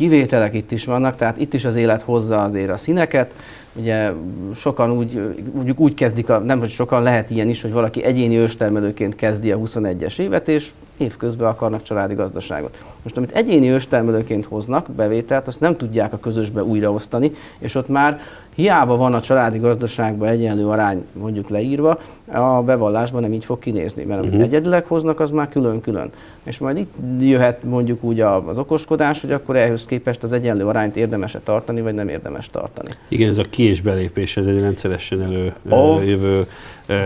Kivételek 0.00 0.54
itt 0.54 0.72
is 0.72 0.84
vannak, 0.84 1.16
tehát 1.16 1.40
itt 1.40 1.54
is 1.54 1.64
az 1.64 1.76
élet 1.76 2.02
hozza 2.02 2.42
azért 2.42 2.70
a 2.70 2.76
színeket. 2.76 3.34
Ugye 3.74 4.12
sokan 4.54 4.90
úgy, 4.90 5.20
úgy, 5.52 5.70
úgy 5.76 5.94
kezdik, 5.94 6.28
a, 6.28 6.38
nem 6.38 6.58
hogy 6.58 6.68
sokan 6.68 7.02
lehet 7.02 7.30
ilyen 7.30 7.48
is, 7.48 7.62
hogy 7.62 7.72
valaki 7.72 8.04
egyéni 8.04 8.36
őstermelőként 8.36 9.16
kezdi 9.16 9.52
a 9.52 9.58
21-es 9.58 10.18
évet, 10.18 10.48
és 10.48 10.70
évközben 10.96 11.48
akarnak 11.48 11.82
családi 11.82 12.14
gazdaságot. 12.14 12.78
Most 13.02 13.16
amit 13.16 13.32
egyéni 13.32 13.68
őstermelőként 13.68 14.44
hoznak 14.44 14.90
bevételt, 14.90 15.46
azt 15.46 15.60
nem 15.60 15.76
tudják 15.76 16.12
a 16.12 16.18
közösbe 16.18 16.64
újraosztani, 16.64 17.32
és 17.58 17.74
ott 17.74 17.88
már 17.88 18.20
hiába 18.60 18.96
van 18.96 19.14
a 19.14 19.20
családi 19.20 19.58
gazdaságban 19.58 20.28
egyenlő 20.28 20.66
arány 20.66 21.04
mondjuk 21.12 21.48
leírva, 21.48 22.00
a 22.32 22.62
bevallásban 22.62 23.20
nem 23.20 23.32
így 23.32 23.44
fog 23.44 23.58
kinézni, 23.58 24.04
mert 24.04 24.20
amit 24.20 24.32
uh-huh. 24.32 24.46
egyedileg 24.46 24.84
hoznak, 24.84 25.20
az 25.20 25.30
már 25.30 25.48
külön-külön. 25.48 26.10
És 26.42 26.58
majd 26.58 26.76
itt 26.76 26.94
jöhet 27.20 27.62
mondjuk 27.62 28.02
úgy 28.02 28.20
az 28.20 28.58
okoskodás, 28.58 29.20
hogy 29.20 29.32
akkor 29.32 29.56
ehhez 29.56 29.86
képest 29.86 30.22
az 30.22 30.32
egyenlő 30.32 30.64
arányt 30.66 30.96
érdemes-e 30.96 31.40
tartani, 31.44 31.80
vagy 31.80 31.94
nem 31.94 32.08
érdemes 32.08 32.50
tartani. 32.50 32.90
Igen, 33.08 33.28
ez 33.28 33.38
a 33.38 33.44
ki- 33.50 33.62
és 33.62 33.80
belépés, 33.80 34.36
ez 34.36 34.46
egy 34.46 34.60
rendszeresen 34.60 35.22
előjövő 35.22 36.46
oh. 36.88 36.96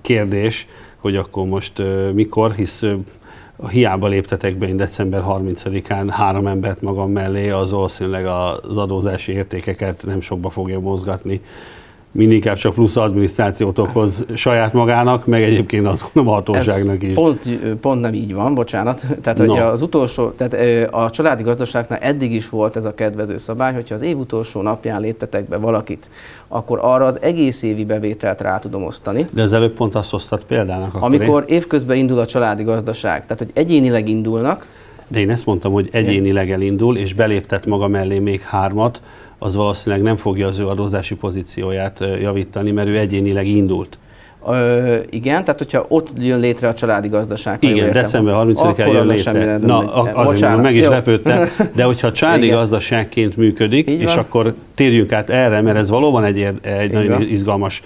kérdés, 0.00 0.66
hogy 0.96 1.16
akkor 1.16 1.46
most 1.46 1.82
mikor, 2.14 2.52
hisz 2.52 2.84
hiába 3.66 4.06
léptetek 4.06 4.56
be 4.56 4.66
én 4.68 4.76
december 4.76 5.22
30-án 5.26 6.06
három 6.10 6.46
embert 6.46 6.80
magam 6.80 7.10
mellé, 7.10 7.50
az 7.50 7.70
valószínűleg 7.70 8.26
az 8.26 8.76
adózási 8.76 9.32
értékeket 9.32 10.04
nem 10.06 10.20
sokba 10.20 10.50
fogja 10.50 10.80
mozgatni 10.80 11.40
inkább 12.12 12.56
csak 12.56 12.74
plusz 12.74 12.96
adminisztrációt 12.96 13.78
okoz 13.78 14.26
saját 14.34 14.72
magának, 14.72 15.26
meg 15.26 15.42
egyébként 15.42 15.86
azt 15.86 16.02
gondolom 16.02 16.28
a 16.32 16.36
hatóságnak 16.36 17.02
is. 17.02 17.12
Pont, 17.12 17.58
pont 17.80 18.00
nem 18.00 18.14
így 18.14 18.34
van, 18.34 18.54
bocsánat. 18.54 19.02
Tehát 19.22 19.38
no. 19.38 19.54
az 19.54 19.82
utolsó, 19.82 20.30
tehát 20.30 20.88
a 20.90 21.10
családi 21.10 21.42
gazdaságnál 21.42 21.98
eddig 21.98 22.32
is 22.32 22.48
volt 22.48 22.76
ez 22.76 22.84
a 22.84 22.94
kedvező 22.94 23.38
szabály, 23.38 23.74
hogyha 23.74 23.94
az 23.94 24.02
év 24.02 24.18
utolsó 24.18 24.62
napján 24.62 25.00
léptetek 25.00 25.48
be 25.48 25.56
valakit, 25.56 26.10
akkor 26.48 26.78
arra 26.82 27.04
az 27.04 27.20
egész 27.20 27.62
évi 27.62 27.84
bevételt 27.84 28.40
rá 28.40 28.58
tudom 28.58 28.84
osztani. 28.84 29.26
De 29.30 29.42
az 29.42 29.52
előbb 29.52 29.72
pont 29.72 29.94
azt 29.94 30.10
hoztad 30.10 30.44
példának. 30.44 30.94
Akkor 30.94 31.08
amikor 31.08 31.44
én... 31.46 31.56
évközben 31.56 31.96
indul 31.96 32.18
a 32.18 32.26
családi 32.26 32.62
gazdaság, 32.62 33.22
tehát 33.22 33.38
hogy 33.38 33.50
egyénileg 33.54 34.08
indulnak, 34.08 34.66
de 35.10 35.18
én 35.18 35.30
ezt 35.30 35.46
mondtam, 35.46 35.72
hogy 35.72 35.88
egyénileg 35.92 36.50
elindul, 36.50 36.96
és 36.96 37.14
beléptet 37.14 37.66
maga 37.66 37.88
mellé 37.88 38.18
még 38.18 38.40
hármat, 38.40 39.00
az 39.38 39.54
valószínűleg 39.54 40.04
nem 40.04 40.16
fogja 40.16 40.46
az 40.46 40.58
ő 40.58 40.66
adózási 40.66 41.14
pozícióját 41.14 42.00
javítani, 42.00 42.70
mert 42.70 42.88
ő 42.88 42.98
egyénileg 42.98 43.46
indult. 43.46 43.98
Ö, 44.46 44.96
igen, 45.10 45.44
tehát 45.44 45.58
hogyha 45.58 45.84
ott 45.88 46.08
jön 46.18 46.38
létre 46.38 46.68
a 46.68 46.74
családi 46.74 47.08
gazdaság. 47.08 47.58
Igen, 47.60 47.76
értem, 47.76 47.92
december 47.92 48.34
30-án 48.38 48.92
jön 48.92 49.06
létre. 49.06 49.56
Na, 49.56 49.78
azért 49.78 50.14
Bocsánat, 50.14 50.62
meg 50.62 50.74
is 50.74 50.84
jó. 50.84 50.90
lepődtem, 50.90 51.48
de 51.74 51.84
hogyha 51.84 52.12
családi 52.12 52.44
igen. 52.44 52.56
gazdaságként 52.56 53.36
működik, 53.36 53.88
és 53.88 54.16
akkor 54.16 54.54
térjünk 54.74 55.12
át 55.12 55.30
erre, 55.30 55.60
mert 55.60 55.76
ez 55.76 55.90
valóban 55.90 56.24
egy, 56.24 56.48
egy 56.62 56.92
nagyon 56.92 57.22
izgalmas 57.22 57.82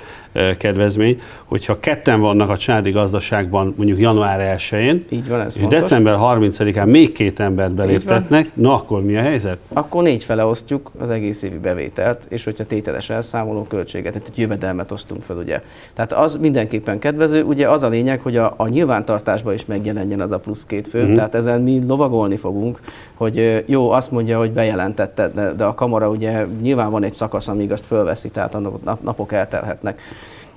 kedvezmény, 0.59 1.21
hogyha 1.45 1.81
ketten 1.81 2.21
vannak 2.21 2.51
a 2.51 2.57
családi 2.57 2.91
gazdaságban 2.91 3.75
mondjuk 3.77 3.99
január 3.99 4.57
1-én, 4.59 5.05
Így 5.09 5.29
van, 5.29 5.41
ez 5.41 5.55
és 5.57 5.61
fontos. 5.61 5.81
december 5.81 6.17
30-án 6.21 6.87
még 6.87 7.13
két 7.13 7.41
embert 7.41 7.73
beléptetnek, 7.73 8.51
na 8.55 8.75
akkor 8.75 9.03
mi 9.03 9.17
a 9.17 9.21
helyzet? 9.21 9.59
Akkor 9.73 10.03
négy 10.03 10.25
fele 10.25 10.45
osztjuk 10.45 10.91
az 10.99 11.11
egész 11.11 11.43
évi 11.43 11.59
bevételt, 11.59 12.27
és 12.29 12.45
hogyha 12.45 12.65
tételes 12.65 13.11
elszámoló 13.11 13.63
költséget, 13.63 14.13
tehát 14.13 14.31
jövedelmet 14.35 14.91
osztunk 14.91 15.23
fel, 15.23 15.37
ugye. 15.37 15.61
Tehát 15.95 16.13
az 16.13 16.39
mindenképpen 16.43 16.99
kedvező, 16.99 17.43
ugye 17.43 17.69
az 17.69 17.83
a 17.83 17.89
lényeg, 17.89 18.21
hogy 18.21 18.37
a, 18.37 18.55
a 18.57 18.69
nyilvántartásban 18.69 19.55
is 19.55 19.67
megjelenjen 19.67 20.21
az 20.21 20.31
a 20.31 20.39
plusz 20.39 20.65
két 20.65 20.89
fő, 20.89 21.01
uh-huh. 21.01 21.15
tehát 21.15 21.35
ezen 21.35 21.61
mi 21.63 21.83
lovagolni 21.87 22.37
fogunk, 22.37 22.81
hogy 23.15 23.65
jó, 23.67 23.91
azt 23.91 24.11
mondja, 24.11 24.39
hogy 24.39 24.51
bejelentette, 24.51 25.29
de, 25.35 25.53
de 25.53 25.65
a 25.65 25.75
kamara 25.75 26.09
ugye 26.09 26.47
nyilván 26.61 26.91
van 26.91 27.05
egy 27.05 27.13
szakasz, 27.13 27.49
amíg 27.49 27.73
azt 27.73 27.87
fölveszi, 27.87 28.31
tehát 28.31 28.55
a 28.55 28.99
napok 29.03 29.33
eltelhetnek. 29.33 30.01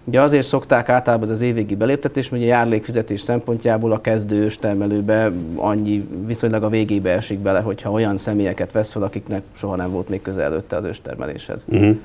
Ugye 0.07 0.21
azért 0.21 0.45
szokták 0.45 0.89
általában 0.89 1.29
az 1.29 1.41
évvégi 1.41 1.75
beléptetés, 1.75 2.29
hogy 2.29 2.41
a 2.41 2.45
járlékfizetés 2.45 3.21
szempontjából 3.21 3.91
a 3.91 4.01
kezdő 4.01 4.47
termelőbe 4.59 5.31
annyi 5.55 6.07
viszonylag 6.25 6.63
a 6.63 6.69
végébe 6.69 7.11
esik 7.11 7.39
bele, 7.39 7.59
hogyha 7.59 7.91
olyan 7.91 8.17
személyeket 8.17 8.71
vesz 8.71 8.91
fel, 8.91 9.03
akiknek 9.03 9.41
soha 9.53 9.75
nem 9.75 9.91
volt 9.91 10.09
még 10.09 10.21
közel 10.21 10.43
előtte 10.43 10.75
az 10.75 10.83
őstermeléshez. 10.83 11.65
Uh-huh. 11.67 11.97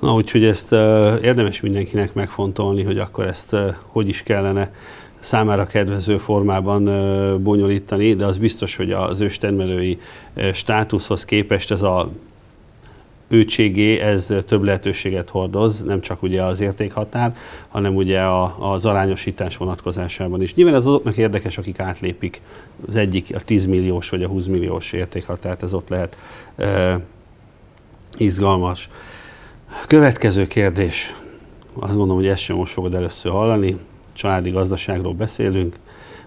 Na, 0.00 0.14
úgyhogy 0.14 0.44
ezt 0.44 0.72
érdemes 1.22 1.60
mindenkinek 1.60 2.14
megfontolni, 2.14 2.82
hogy 2.82 2.98
akkor 2.98 3.26
ezt 3.26 3.56
hogy 3.86 4.08
is 4.08 4.22
kellene 4.22 4.72
számára 5.18 5.66
kedvező 5.66 6.18
formában 6.18 6.84
bonyolítani, 7.42 8.14
de 8.14 8.24
az 8.24 8.38
biztos, 8.38 8.76
hogy 8.76 8.92
az 8.92 9.20
őstermelői 9.20 9.98
státuszhoz 10.52 11.24
képest 11.24 11.70
ez 11.70 11.82
a 11.82 12.08
őtségé, 13.28 13.98
ez 13.98 14.34
több 14.46 14.62
lehetőséget 14.62 15.30
hordoz, 15.30 15.82
nem 15.82 16.00
csak 16.00 16.22
ugye 16.22 16.42
az 16.42 16.60
értékhatár, 16.60 17.36
hanem 17.68 17.94
ugye 17.96 18.20
a, 18.20 18.72
az 18.72 18.86
arányosítás 18.86 19.56
vonatkozásában 19.56 20.42
is. 20.42 20.54
Nyilván 20.54 20.74
ez 20.74 20.86
azoknak 20.86 21.16
érdekes, 21.16 21.58
akik 21.58 21.80
átlépik 21.80 22.40
az 22.88 22.96
egyik, 22.96 23.34
a 23.34 23.40
10 23.40 23.66
milliós 23.66 24.08
vagy 24.08 24.22
a 24.22 24.28
20 24.28 24.46
milliós 24.46 24.92
értékhatárt, 24.92 25.62
ez 25.62 25.74
ott 25.74 25.88
lehet 25.88 26.16
e, 26.56 27.00
izgalmas. 28.16 28.88
Következő 29.86 30.46
kérdés. 30.46 31.14
Azt 31.78 31.94
mondom, 31.94 32.16
hogy 32.16 32.26
ezt 32.26 32.40
sem 32.40 32.56
most 32.56 32.72
fogod 32.72 32.94
először 32.94 33.32
hallani. 33.32 33.78
Családi 34.12 34.50
gazdaságról 34.50 35.14
beszélünk. 35.14 35.74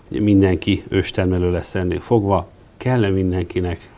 Ugye 0.10 0.22
mindenki 0.22 0.84
őstermelő 0.90 1.52
lesz 1.52 1.76
ennél 1.76 2.00
fogva. 2.00 2.48
Kell-e 2.78 3.10
mindenkinek 3.10 3.90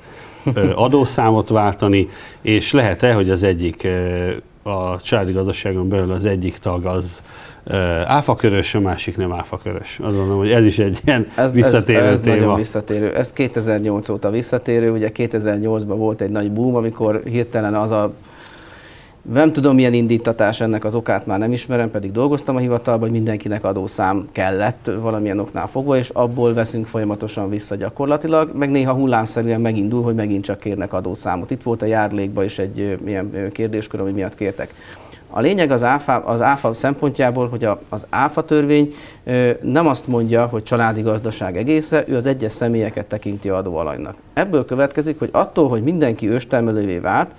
adószámot 0.75 1.49
váltani, 1.49 2.07
és 2.41 2.71
lehet-e, 2.71 3.13
hogy 3.13 3.29
az 3.29 3.43
egyik 3.43 3.87
a 4.63 5.01
családi 5.01 5.31
gazdaságon 5.31 5.89
belül 5.89 6.11
az 6.11 6.25
egyik 6.25 6.57
tag 6.57 6.85
az 6.85 7.23
áfakörös, 8.05 8.75
a 8.75 8.79
másik 8.79 9.17
nem 9.17 9.33
áfakörös. 9.33 9.99
Azt 10.03 10.15
mondom, 10.15 10.37
hogy 10.37 10.51
ez 10.51 10.65
is 10.65 10.79
egy 10.79 10.99
ilyen 11.05 11.27
ez, 11.35 11.51
visszatérő 11.53 11.99
ez, 11.99 12.11
ez 12.11 12.21
téma. 12.21 12.35
nagyon 12.35 12.55
visszatérő. 12.55 13.15
Ez 13.15 13.33
2008 13.33 14.09
óta 14.09 14.29
visszatérő. 14.29 14.91
Ugye 14.91 15.11
2008-ban 15.13 15.95
volt 15.97 16.21
egy 16.21 16.29
nagy 16.29 16.51
boom, 16.51 16.75
amikor 16.75 17.21
hirtelen 17.25 17.75
az 17.75 17.91
a 17.91 18.13
nem 19.33 19.51
tudom, 19.51 19.75
milyen 19.75 19.93
indítatás 19.93 20.61
ennek 20.61 20.83
az 20.83 20.95
okát 20.95 21.25
már 21.25 21.39
nem 21.39 21.51
ismerem, 21.51 21.91
pedig 21.91 22.11
dolgoztam 22.11 22.55
a 22.55 22.59
hivatalban, 22.59 23.03
hogy 23.03 23.17
mindenkinek 23.17 23.63
adószám 23.63 24.27
kellett 24.31 24.91
valamilyen 24.99 25.39
oknál 25.39 25.67
fogva, 25.67 25.97
és 25.97 26.09
abból 26.09 26.53
veszünk 26.53 26.87
folyamatosan 26.87 27.49
vissza 27.49 27.75
gyakorlatilag, 27.75 28.51
meg 28.55 28.69
néha 28.69 28.93
hullámszerűen 28.93 29.61
megindul, 29.61 30.03
hogy 30.03 30.15
megint 30.15 30.43
csak 30.43 30.59
kérnek 30.59 30.93
adószámot. 30.93 31.51
Itt 31.51 31.63
volt 31.63 31.81
a 31.81 31.85
járlékba 31.85 32.43
is 32.43 32.59
egy 32.59 32.97
ilyen 33.05 33.51
kérdéskör, 33.51 33.99
ami 33.99 34.11
miatt 34.11 34.35
kértek. 34.35 34.73
A 35.29 35.41
lényeg 35.41 35.71
az 35.71 35.83
áfa, 35.83 36.13
az 36.13 36.41
áfa 36.41 36.73
szempontjából, 36.73 37.47
hogy 37.47 37.63
a, 37.63 37.81
az 37.89 38.05
áfa 38.09 38.45
törvény 38.45 38.93
nem 39.61 39.87
azt 39.87 40.07
mondja, 40.07 40.45
hogy 40.45 40.63
családi 40.63 41.01
gazdaság 41.01 41.57
egésze, 41.57 42.03
ő 42.07 42.15
az 42.15 42.25
egyes 42.25 42.51
személyeket 42.51 43.05
tekinti 43.05 43.49
adóalanynak. 43.49 44.15
Ebből 44.33 44.65
következik, 44.65 45.19
hogy 45.19 45.29
attól, 45.31 45.69
hogy 45.69 45.83
mindenki 45.83 46.29
őstermelővé 46.29 46.97
vált, 46.97 47.31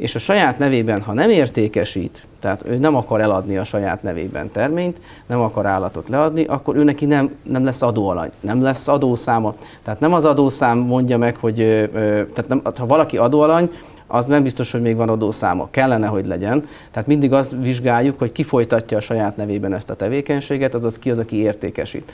és 0.00 0.14
a 0.14 0.18
saját 0.18 0.58
nevében, 0.58 1.02
ha 1.02 1.12
nem 1.12 1.30
értékesít, 1.30 2.22
tehát 2.38 2.68
ő 2.68 2.76
nem 2.76 2.96
akar 2.96 3.20
eladni 3.20 3.56
a 3.56 3.64
saját 3.64 4.02
nevében 4.02 4.50
terményt, 4.52 5.00
nem 5.26 5.40
akar 5.40 5.66
állatot 5.66 6.08
leadni, 6.08 6.44
akkor 6.44 6.76
ő 6.76 6.84
neki 6.84 7.04
nem, 7.04 7.34
nem 7.42 7.64
lesz 7.64 7.82
adóalany, 7.82 8.30
nem 8.40 8.62
lesz 8.62 8.88
adószáma. 8.88 9.54
Tehát 9.82 10.00
nem 10.00 10.12
az 10.12 10.24
adószám 10.24 10.78
mondja 10.78 11.18
meg, 11.18 11.36
hogy 11.36 11.54
tehát 12.32 12.48
nem, 12.48 12.62
ha 12.78 12.86
valaki 12.86 13.16
adóalany, 13.16 13.70
az 14.06 14.26
nem 14.26 14.42
biztos, 14.42 14.72
hogy 14.72 14.80
még 14.82 14.96
van 14.96 15.08
adószáma. 15.08 15.68
Kellene, 15.70 16.06
hogy 16.06 16.26
legyen. 16.26 16.68
Tehát 16.90 17.08
mindig 17.08 17.32
azt 17.32 17.54
vizsgáljuk, 17.60 18.18
hogy 18.18 18.32
ki 18.32 18.42
folytatja 18.42 18.96
a 18.96 19.00
saját 19.00 19.36
nevében 19.36 19.74
ezt 19.74 19.90
a 19.90 19.94
tevékenységet, 19.94 20.74
azaz 20.74 20.98
ki 20.98 21.10
az, 21.10 21.18
aki 21.18 21.36
értékesít. 21.36 22.12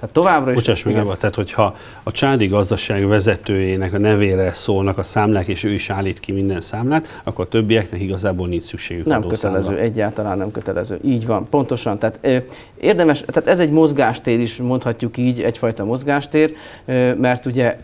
Tehát 0.00 0.14
továbbra 0.14 0.50
is... 0.50 0.56
Bocsáss 0.56 0.82
meg, 0.82 0.94
tehát 1.18 1.34
hogyha 1.34 1.76
a 2.02 2.10
csádi 2.10 2.46
gazdaság 2.46 3.06
vezetőjének 3.06 3.92
a 3.92 3.98
nevére 3.98 4.52
szólnak 4.52 4.98
a 4.98 5.02
számlák, 5.02 5.48
és 5.48 5.64
ő 5.64 5.70
is 5.70 5.90
állít 5.90 6.20
ki 6.20 6.32
minden 6.32 6.60
számlát, 6.60 7.20
akkor 7.24 7.44
a 7.44 7.48
többieknek 7.48 8.00
igazából 8.00 8.48
nincs 8.48 8.62
szükségük 8.62 9.06
Nem 9.06 9.22
kötelező, 9.22 9.78
egyáltalán 9.78 10.38
nem 10.38 10.50
kötelező. 10.50 10.98
Így 11.04 11.26
van, 11.26 11.46
pontosan. 11.48 11.98
Tehát 11.98 12.44
érdemes, 12.80 13.24
tehát 13.26 13.48
ez 13.48 13.60
egy 13.60 13.70
mozgástér 13.70 14.40
is, 14.40 14.56
mondhatjuk 14.56 15.16
így, 15.16 15.40
egyfajta 15.40 15.84
mozgástér, 15.84 16.54
mert 17.16 17.46
ugye 17.46 17.76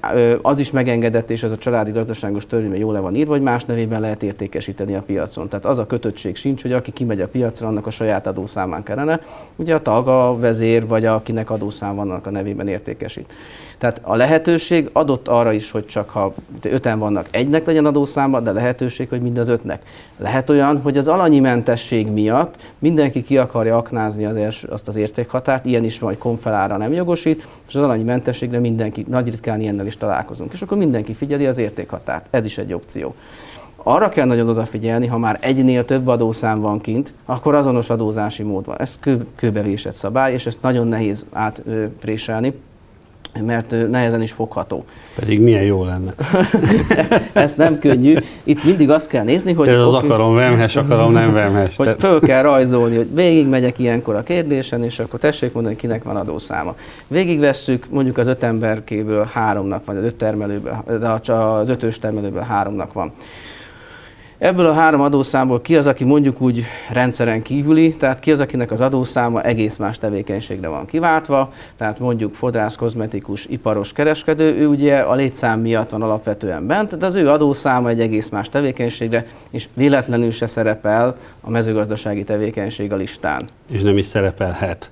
az 0.43 0.59
is 0.59 0.71
megengedett, 0.71 1.31
és 1.31 1.43
ez 1.43 1.51
a 1.51 1.59
családi 1.59 1.91
gazdaságos 1.91 2.47
törvény 2.47 2.81
jól 2.81 2.93
le 2.93 2.99
van 2.99 3.15
írva, 3.15 3.33
hogy 3.33 3.43
más 3.43 3.65
nevében 3.65 4.01
lehet 4.01 4.23
értékesíteni 4.23 4.95
a 4.95 5.03
piacon. 5.03 5.49
Tehát 5.49 5.65
az 5.65 5.79
a 5.79 5.87
kötöttség 5.87 6.37
sincs, 6.37 6.63
hogy 6.63 6.73
aki 6.73 6.91
kimegy 6.93 7.21
a 7.21 7.29
piacra, 7.29 7.67
annak 7.67 7.87
a 7.87 7.91
saját 7.91 8.27
adószámán 8.27 8.83
kellene. 8.83 9.21
Ugye 9.57 9.75
a 9.75 9.83
tag, 9.83 10.09
a 10.09 10.39
vezér, 10.39 10.87
vagy 10.87 11.05
akinek 11.05 11.51
adószám 11.51 12.01
vannak 12.07 12.27
a 12.27 12.31
nevében 12.31 12.69
értékesít. 12.69 13.33
Tehát 13.79 14.01
a 14.03 14.17
lehetőség 14.17 14.91
adott 14.93 15.29
arra 15.29 15.53
is, 15.53 15.71
hogy 15.71 15.87
csak 15.87 16.11
ha 16.11 16.35
öten 16.63 16.99
vannak, 16.99 17.27
egynek 17.31 17.67
legyen 17.67 17.87
adószáma, 17.87 18.41
de 18.41 18.53
lehetőség, 18.53 19.09
hogy 19.09 19.21
mind 19.21 19.39
az 19.39 19.49
ötnek. 19.49 19.83
Lehet 20.17 20.51
olyan, 20.51 20.81
hogy 20.81 20.97
az 20.97 21.09
alanyi 21.09 21.41
mentesség 21.41 22.07
miatt 22.07 22.57
mindenki 22.79 23.23
ki 23.23 23.39
akarja 23.39 23.77
aknázni 23.77 24.25
az 24.25 24.37
els, 24.37 24.63
azt 24.63 24.89
az 24.89 24.97
értékhatárt, 24.97 25.65
ilyen 25.65 25.85
is 25.85 25.99
van, 25.99 26.09
hogy 26.09 26.19
konfelára 26.19 26.77
nem 26.77 26.93
jogosít, 26.93 27.47
és 27.69 27.75
az 27.75 27.83
alanyi 27.83 28.03
mentességre 28.03 28.59
mindenki, 28.59 29.05
nagy 29.09 29.29
ritkán 29.29 29.61
ilyennel 29.61 29.87
is 29.87 29.97
találkozunk. 29.97 30.53
És 30.53 30.63
akkor 30.63 30.79
mindenki 30.79 31.13
figyeli 31.13 31.47
az 31.47 31.59
értékhatárt. 31.59 32.27
Ez 32.31 32.45
is 32.45 32.59
egy 32.59 32.73
opció. 32.73 33.15
Arra 33.83 34.09
kell 34.09 34.27
nagyon 34.27 34.49
odafigyelni, 34.49 35.07
ha 35.07 35.19
már 35.19 35.39
egynél 35.41 35.85
több 35.85 36.07
adószám 36.07 36.61
van 36.61 36.81
kint, 36.81 37.13
akkor 37.25 37.55
azonos 37.55 37.91
adózási 37.91 38.43
mód 38.43 38.67
van. 38.67 38.79
Ez 38.79 38.99
kő, 39.01 39.27
kőbevésett 39.37 39.95
szabály, 39.95 40.33
és 40.33 40.47
ezt 40.47 40.63
nagyon 40.63 40.87
nehéz 40.87 41.27
átpréselni 41.33 42.55
mert 43.41 43.75
nehezen 43.91 44.23
is 44.23 44.33
fogható. 44.33 44.85
Pedig 45.15 45.41
milyen 45.41 45.63
jó 45.63 45.85
lenne. 45.85 46.15
ezt, 46.97 47.23
ezt 47.33 47.57
nem 47.57 47.79
könnyű. 47.79 48.17
Itt 48.45 48.65
mindig 48.65 48.91
azt 48.91 49.09
kell 49.09 49.25
nézni, 49.25 49.53
hogy... 49.53 49.69
Ez 49.69 49.81
az 49.81 49.95
okay, 49.95 50.09
akarom 50.09 50.35
vemhes, 50.35 50.77
akarom 50.77 51.13
nem 51.13 51.33
vemhes. 51.33 51.77
Hogy 51.77 51.95
föl 51.99 52.21
kell 52.21 52.43
rajzolni, 52.43 52.97
hogy 52.97 53.15
végigmegyek 53.15 53.79
ilyenkor 53.79 54.15
a 54.15 54.23
kérdésen, 54.23 54.85
és 54.85 54.99
akkor 54.99 55.21
tessék 55.21 55.53
mondani, 55.53 55.77
kinek 55.77 56.03
van 56.03 56.17
adószáma. 56.17 56.75
Végigvesszük, 57.09 57.87
mondjuk 57.91 58.19
az 58.19 58.27
öt 58.27 58.43
emberkéből 58.43 59.29
háromnak 59.33 59.85
van, 59.85 59.97
az 59.97 60.05
öt 60.05 60.15
termelőből, 60.15 60.83
de 60.99 61.33
az 61.33 61.69
ötös 61.69 61.99
termelőből 61.99 62.43
háromnak 62.43 62.93
van. 62.93 63.13
Ebből 64.43 64.67
a 64.67 64.73
három 64.73 65.01
adószámból 65.01 65.61
ki 65.61 65.77
az, 65.77 65.87
aki 65.87 66.05
mondjuk 66.05 66.41
úgy 66.41 66.65
rendszeren 66.93 67.43
kívüli, 67.43 67.95
tehát 67.95 68.21
ki 68.21 68.31
az, 68.31 68.41
akinek 68.41 68.71
az 68.71 68.81
adószáma 68.81 69.43
egész 69.43 69.77
más 69.77 69.99
tevékenységre 69.99 70.69
van 70.69 70.87
kiváltva, 70.87 71.53
tehát 71.77 71.99
mondjuk 71.99 72.35
fodrász, 72.35 72.77
kozmetikus, 72.77 73.47
iparos 73.47 73.93
kereskedő, 73.93 74.55
ő 74.55 74.67
ugye 74.67 74.97
a 74.97 75.15
létszám 75.15 75.61
miatt 75.61 75.91
van 75.91 76.03
alapvetően 76.03 76.67
bent, 76.67 76.97
de 76.97 77.07
az 77.07 77.15
ő 77.15 77.29
adószáma 77.29 77.89
egy 77.89 78.01
egész 78.01 78.29
más 78.29 78.49
tevékenységre, 78.49 79.27
és 79.51 79.69
véletlenül 79.75 80.31
se 80.31 80.47
szerepel 80.47 81.17
a 81.41 81.51
mezőgazdasági 81.51 82.25
tevékenység 82.25 82.93
a 82.93 82.97
listán. 82.97 83.43
És 83.71 83.83
nem 83.83 83.97
is 83.97 84.07
szerepelhet. 84.07 84.91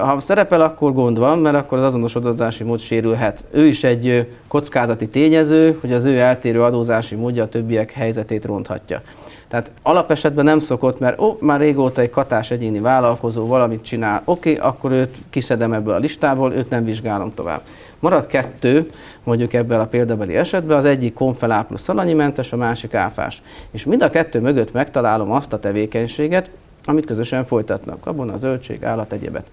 Ha 0.00 0.20
szerepel, 0.20 0.60
akkor 0.60 0.92
gond 0.92 1.18
van, 1.18 1.38
mert 1.38 1.56
akkor 1.56 1.78
az 1.78 1.84
azonos 1.84 2.14
adózási 2.14 2.64
mód 2.64 2.80
sérülhet. 2.80 3.44
Ő 3.50 3.66
is 3.66 3.84
egy 3.84 4.28
kockázati 4.48 5.08
tényező, 5.08 5.78
hogy 5.80 5.92
az 5.92 6.04
ő 6.04 6.18
eltérő 6.18 6.62
adózási 6.62 7.14
módja 7.14 7.42
a 7.42 7.48
többiek 7.48 7.92
helyzetét 7.92 8.44
ronthatja. 8.44 9.02
Tehát 9.48 9.70
alapesetben 9.82 10.44
nem 10.44 10.58
szokott, 10.58 10.98
mert 10.98 11.20
ó, 11.20 11.36
már 11.40 11.60
régóta 11.60 12.00
egy 12.00 12.10
katás 12.10 12.50
egyéni 12.50 12.80
vállalkozó 12.80 13.46
valamit 13.46 13.82
csinál, 13.82 14.22
oké, 14.24 14.56
akkor 14.56 14.90
őt 14.90 15.14
kiszedem 15.30 15.72
ebből 15.72 15.94
a 15.94 15.98
listából, 15.98 16.52
őt 16.52 16.70
nem 16.70 16.84
vizsgálom 16.84 17.34
tovább. 17.34 17.60
Marad 17.98 18.26
kettő, 18.26 18.90
mondjuk 19.24 19.52
ebben 19.52 19.80
a 19.80 19.86
példabeli 19.86 20.36
esetben, 20.36 20.76
az 20.76 20.84
egyik 20.84 21.14
konfelá 21.14 21.62
plusz 21.62 21.86
mentes, 21.86 22.52
a 22.52 22.56
másik 22.56 22.94
áfás. 22.94 23.42
És 23.70 23.84
mind 23.84 24.02
a 24.02 24.10
kettő 24.10 24.40
mögött 24.40 24.72
megtalálom 24.72 25.30
azt 25.30 25.52
a 25.52 25.58
tevékenységet, 25.58 26.50
amit 26.84 27.06
közösen 27.06 27.44
folytatnak, 27.44 28.06
a 28.06 28.36
zöldség, 28.36 28.84
állat, 28.84 29.12
egyebet. 29.12 29.50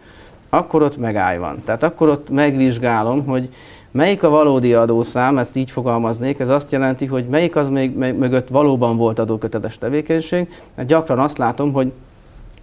Akkor 0.49 0.81
ott 0.81 0.97
megáll 0.97 1.37
van. 1.37 1.61
Tehát 1.65 1.83
akkor 1.83 2.09
ott 2.09 2.29
megvizsgálom, 2.29 3.25
hogy 3.25 3.49
melyik 3.91 4.23
a 4.23 4.29
valódi 4.29 4.73
adószám, 4.73 5.37
ezt 5.37 5.55
így 5.55 5.71
fogalmaznék, 5.71 6.39
ez 6.39 6.49
azt 6.49 6.71
jelenti, 6.71 7.05
hogy 7.05 7.27
melyik 7.27 7.55
az 7.55 7.67
még 7.67 7.95
mögött 7.95 8.47
valóban 8.47 8.97
volt 8.97 9.19
adókötetes 9.19 9.77
tevékenység, 9.77 10.47
mert 10.75 10.87
gyakran 10.87 11.19
azt 11.19 11.37
látom, 11.37 11.73
hogy 11.73 11.91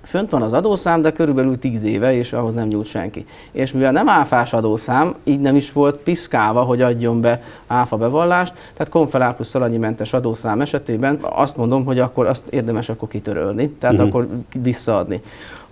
fönt 0.06 0.30
van 0.30 0.42
az 0.42 0.52
adószám, 0.52 1.02
de 1.02 1.12
körülbelül 1.12 1.58
10 1.58 1.84
éve, 1.84 2.14
és 2.14 2.32
ahhoz 2.32 2.54
nem 2.54 2.68
nyújt 2.68 2.86
senki. 2.86 3.26
És 3.52 3.72
mivel 3.72 3.92
nem 3.92 4.08
áfás 4.08 4.52
adószám, 4.52 5.14
így 5.24 5.40
nem 5.40 5.56
is 5.56 5.72
volt 5.72 5.96
piszkálva, 5.96 6.62
hogy 6.62 6.82
adjon 6.82 7.20
be 7.20 7.42
áfa 7.66 7.96
bevallást, 7.96 8.54
tehát 8.72 8.92
konfelál 8.92 9.34
plusz 9.34 9.54
mentes 9.54 10.12
adószám 10.12 10.60
esetében 10.60 11.18
azt 11.20 11.56
mondom, 11.56 11.84
hogy 11.84 11.98
akkor 11.98 12.26
azt 12.26 12.48
érdemes 12.48 12.88
akkor 12.88 13.08
kitörölni, 13.08 13.68
tehát 13.68 13.98
uh-huh. 13.98 14.08
akkor 14.08 14.28
visszaadni. 14.62 15.20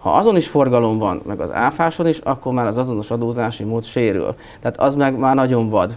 Ha 0.04 0.10
azon 0.10 0.36
is 0.36 0.48
forgalom 0.48 0.98
van, 0.98 1.22
meg 1.26 1.40
az 1.40 1.52
áfáson 1.52 2.06
is, 2.06 2.18
akkor 2.18 2.52
már 2.52 2.66
az 2.66 2.78
azonos 2.78 3.10
adózási 3.10 3.64
mód 3.64 3.84
sérül. 3.84 4.34
Tehát 4.60 4.80
az 4.80 4.94
meg 4.94 5.18
már 5.18 5.34
nagyon 5.34 5.70
vad, 5.70 5.96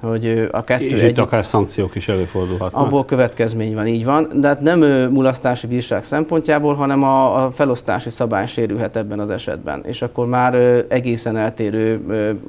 hogy 0.00 0.48
a 0.52 0.64
kettő 0.64 0.84
És 0.84 1.02
egy... 1.02 1.10
itt 1.10 1.18
akár 1.18 1.44
szankciók 1.44 1.94
is 1.94 2.08
előfordulhatnak. 2.08 2.82
Abból 2.82 3.04
következmény 3.04 3.74
van, 3.74 3.86
így 3.86 4.04
van. 4.04 4.28
De 4.34 4.48
hát 4.48 4.60
nem 4.60 4.78
mulasztási 5.10 5.66
bírság 5.66 6.02
szempontjából, 6.02 6.74
hanem 6.74 7.02
a, 7.02 7.44
a 7.44 7.50
felosztási 7.50 8.10
szabály 8.10 8.46
sérülhet 8.46 8.96
ebben 8.96 9.18
az 9.18 9.30
esetben. 9.30 9.84
És 9.84 10.02
akkor 10.02 10.26
már 10.26 10.54
egészen 10.88 11.36
eltérő 11.36 12.00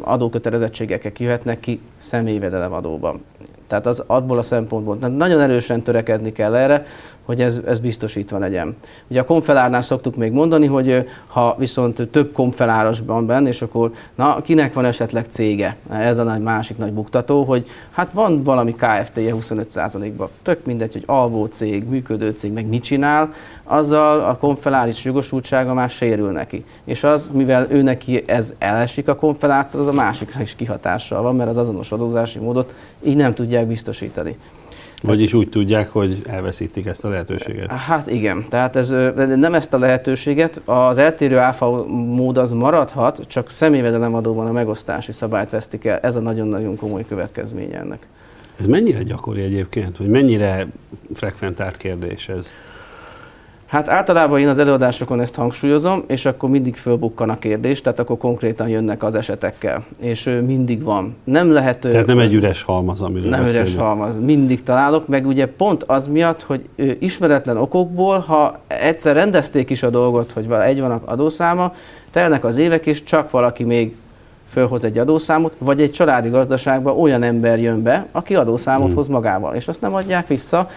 adókötelezettségek 0.02 1.20
jöhetnek 1.20 1.60
ki 1.60 1.80
személyvedelem 1.98 2.74
adóban. 2.74 3.22
Tehát 3.68 3.86
az 3.86 4.04
abból 4.08 4.38
a 4.38 4.42
szempontból 4.42 5.00
tehát 5.00 5.18
nagyon 5.18 5.40
erősen 5.40 5.82
törekedni 5.82 6.32
kell 6.32 6.56
erre, 6.56 6.86
hogy 7.26 7.42
ez, 7.42 7.62
ez 7.66 7.80
biztosítva 7.80 8.38
legyen. 8.38 8.76
Ugye 9.08 9.20
a 9.20 9.26
konfelárnál 9.26 9.82
szoktuk 9.82 10.16
még 10.16 10.32
mondani, 10.32 10.66
hogy 10.66 11.08
ha 11.28 11.56
viszont 11.60 12.08
több 12.12 12.32
konfeláros 12.32 13.00
van 13.06 13.26
benne, 13.26 13.48
és 13.48 13.62
akkor 13.62 13.94
na, 14.16 14.42
kinek 14.42 14.74
van 14.74 14.86
esetleg 14.86 15.26
cége? 15.30 15.76
Ez 15.90 16.18
a 16.18 16.24
nagy 16.24 16.42
másik 16.42 16.78
nagy 16.78 16.94
buktató, 16.94 17.44
hogy 17.44 17.66
hát 17.92 18.12
van 18.14 18.44
valami 18.44 18.76
KFT-je 18.76 19.34
25%-ban, 19.36 20.30
tök 20.42 20.66
mindegy, 20.66 20.94
hogy 20.94 21.04
alvó 21.06 21.46
cég, 21.46 21.90
működő 21.90 22.30
cég, 22.30 22.52
meg 22.52 22.68
mit 22.68 22.84
csinál, 22.84 23.34
azzal 23.64 24.20
a 24.20 24.38
konfeláris 24.38 25.04
jogosultsága 25.04 25.74
már 25.74 25.90
sérül 25.90 26.32
neki. 26.32 26.66
És 26.84 27.04
az, 27.04 27.30
mivel 27.32 27.68
ő 27.70 27.82
neki 27.82 28.24
ez 28.26 28.54
elesik 28.58 29.08
a 29.08 29.16
konfelártól, 29.16 29.82
az 29.82 29.88
a 29.88 29.92
másikra 29.92 30.42
is 30.42 30.56
kihatással 30.56 31.22
van, 31.22 31.36
mert 31.36 31.50
az 31.50 31.58
azonos 31.58 31.92
adózási 31.92 32.40
módot 32.40 32.74
így 33.04 33.16
nem 33.16 33.34
tudják 33.34 33.68
biztosítani. 33.68 34.38
Vagyis 35.06 35.34
úgy 35.34 35.50
tudják, 35.50 35.90
hogy 35.90 36.22
elveszítik 36.28 36.86
ezt 36.86 37.06
a 37.06 37.10
lehetőséget. 37.10 37.72
Hát 37.72 38.08
igen, 38.08 38.46
tehát 38.50 38.76
ez 38.76 38.90
nem 39.36 39.54
ezt 39.54 39.74
a 39.74 39.78
lehetőséget, 39.78 40.62
az 40.66 40.98
eltérő 40.98 41.38
áfa 41.38 41.86
mód 41.88 42.38
az 42.38 42.52
maradhat, 42.52 43.22
csak 43.28 43.50
személyvedelemadóban 43.50 44.48
a 44.48 44.52
megosztási 44.52 45.12
szabályt 45.12 45.50
vesztik 45.50 45.86
el. 45.86 45.98
Ez 45.98 46.16
a 46.16 46.20
nagyon-nagyon 46.20 46.76
komoly 46.76 47.06
következménye 47.06 47.80
ennek. 47.80 48.08
Ez 48.60 48.66
mennyire 48.66 49.04
gyakori 49.04 49.42
egyébként, 49.42 49.98
hogy 49.98 50.08
mennyire 50.08 50.68
frekventált 51.14 51.78
kérdés 51.78 52.30
ez? 52.30 52.52
Hát 53.66 53.90
általában 53.90 54.40
én 54.40 54.48
az 54.48 54.60
előadásokon 54.60 55.22
ezt 55.22 55.36
hangsúlyozom, 55.36 56.04
és 56.08 56.26
akkor 56.26 56.50
mindig 56.50 56.76
fölbukkan 56.76 57.30
a 57.30 57.38
kérdés, 57.38 57.82
tehát 57.82 58.00
akkor 58.00 58.18
konkrétan 58.18 58.68
jönnek 58.68 59.04
az 59.04 59.16
esetekkel, 59.16 59.84
és 60.00 60.40
mindig 60.46 60.84
van. 60.84 61.16
Nem 61.24 61.52
lehet... 61.52 61.80
Tehát 61.80 62.06
nem 62.06 62.20
egy 62.20 62.34
üres 62.34 62.64
halmaz, 62.64 63.02
amiről 63.02 63.30
Nem 63.30 63.42
beszélünk. 63.42 63.68
üres 63.68 63.80
halmaz, 63.80 64.16
mindig 64.20 64.64
találok, 64.64 65.08
meg 65.08 65.28
ugye 65.28 65.48
pont 65.48 65.84
az 65.84 66.08
miatt, 66.08 66.44
hogy 66.44 66.70
ismeretlen 67.00 67.58
okokból, 67.58 68.20
ha 68.20 68.60
egyszer 68.68 69.16
rendezték 69.16 69.70
is 69.70 69.84
a 69.84 69.90
dolgot, 69.90 70.32
hogy 70.32 70.48
egy 70.52 70.80
van 70.80 71.02
adószáma, 71.06 71.74
telnek 72.12 72.44
az 72.44 72.58
évek, 72.58 72.86
és 72.86 73.04
csak 73.04 73.32
valaki 73.32 73.64
még 73.64 73.96
fölhoz 74.50 74.84
egy 74.84 74.98
adószámot, 74.98 75.56
vagy 75.58 75.82
egy 75.82 75.92
családi 75.92 76.30
gazdaságban 76.30 77.00
olyan 77.00 77.24
ember 77.24 77.60
jön 77.60 77.84
be, 77.84 78.06
aki 78.12 78.36
adószámot 78.36 78.88
hmm. 78.88 78.96
hoz 78.96 79.08
magával, 79.08 79.56
és 79.56 79.68
azt 79.68 79.82
nem 79.82 79.94
adják 79.94 80.28
vissza, 80.28 80.70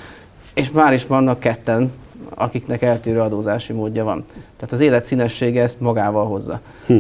és 0.55 0.71
már 0.71 0.93
is 0.93 1.07
vannak 1.07 1.39
ketten 1.39 1.93
akiknek 2.35 2.83
eltérő 2.83 3.21
adózási 3.21 3.73
módja 3.73 4.05
van. 4.05 4.25
Tehát 4.57 4.73
az 4.73 4.81
élet 4.81 5.05
színessége 5.05 5.63
ezt 5.63 5.81
magával 5.81 6.27
hozza. 6.27 6.61
Hm. 6.87 6.99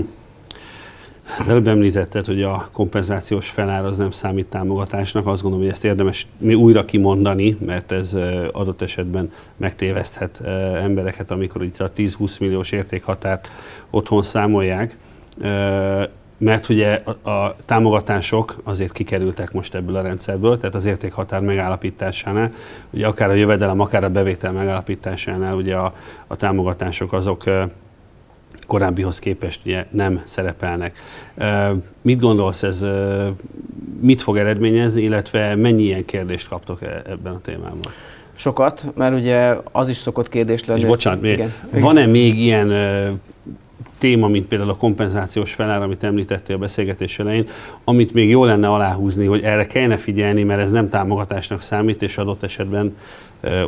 Hát 1.24 1.48
előbb 1.48 1.68
említetted, 1.68 2.26
hogy 2.26 2.42
a 2.42 2.68
kompenzációs 2.72 3.48
felár 3.48 3.84
az 3.84 3.96
nem 3.96 4.10
számít 4.10 4.46
támogatásnak. 4.46 5.26
Azt 5.26 5.42
gondolom, 5.42 5.64
hogy 5.64 5.74
ezt 5.74 5.84
érdemes 5.84 6.26
mi 6.38 6.54
újra 6.54 6.84
kimondani, 6.84 7.56
mert 7.66 7.92
ez 7.92 8.16
adott 8.52 8.82
esetben 8.82 9.32
megtéveszthet 9.56 10.40
embereket, 10.82 11.30
amikor 11.30 11.62
itt 11.62 11.80
a 11.80 11.92
10-20 11.92 12.40
milliós 12.40 12.72
értékhatárt 12.72 13.48
otthon 13.90 14.22
számolják 14.22 14.96
mert 16.38 16.68
ugye 16.68 17.02
a, 17.22 17.30
a 17.30 17.56
támogatások 17.64 18.56
azért 18.64 18.92
kikerültek 18.92 19.52
most 19.52 19.74
ebből 19.74 19.96
a 19.96 20.02
rendszerből, 20.02 20.58
tehát 20.58 20.74
az 20.74 20.84
értékhatár 20.84 21.40
megállapításánál, 21.40 22.52
ugye 22.90 23.06
akár 23.06 23.30
a 23.30 23.34
jövedelem, 23.34 23.80
akár 23.80 24.04
a 24.04 24.10
bevétel 24.10 24.52
megállapításánál 24.52 25.54
ugye 25.54 25.74
a, 25.74 25.94
a 26.26 26.36
támogatások 26.36 27.12
azok 27.12 27.44
korábbihoz 28.66 29.18
képest 29.18 29.60
ugye 29.64 29.86
nem 29.90 30.22
szerepelnek. 30.24 30.96
Mit 32.02 32.20
gondolsz, 32.20 32.62
ez 32.62 32.86
mit 34.00 34.22
fog 34.22 34.36
eredményezni, 34.36 35.02
illetve 35.02 35.54
mennyi 35.54 35.82
ilyen 35.82 36.04
kérdést 36.04 36.48
kaptok 36.48 36.82
e, 36.82 37.02
ebben 37.06 37.34
a 37.34 37.40
témában? 37.40 37.92
Sokat, 38.34 38.84
mert 38.96 39.14
ugye 39.14 39.56
az 39.72 39.88
is 39.88 39.96
szokott 39.96 40.28
kérdés 40.28 40.64
lenni. 40.64 40.80
És 40.80 40.86
bocsánat, 40.86 41.50
van-e 41.70 42.06
még 42.06 42.38
ilyen 42.38 42.68
téma, 43.98 44.28
mint 44.28 44.46
például 44.46 44.70
a 44.70 44.76
kompenzációs 44.76 45.54
felár, 45.54 45.82
amit 45.82 46.04
említettél 46.04 46.56
a 46.56 46.58
beszélgetés 46.58 47.18
elején, 47.18 47.48
amit 47.84 48.12
még 48.12 48.28
jó 48.28 48.44
lenne 48.44 48.68
aláhúzni, 48.68 49.26
hogy 49.26 49.42
erre 49.42 49.64
kellene 49.64 49.96
figyelni, 49.96 50.42
mert 50.42 50.60
ez 50.60 50.70
nem 50.70 50.88
támogatásnak 50.88 51.62
számít, 51.62 52.02
és 52.02 52.18
adott 52.18 52.42
esetben 52.42 52.96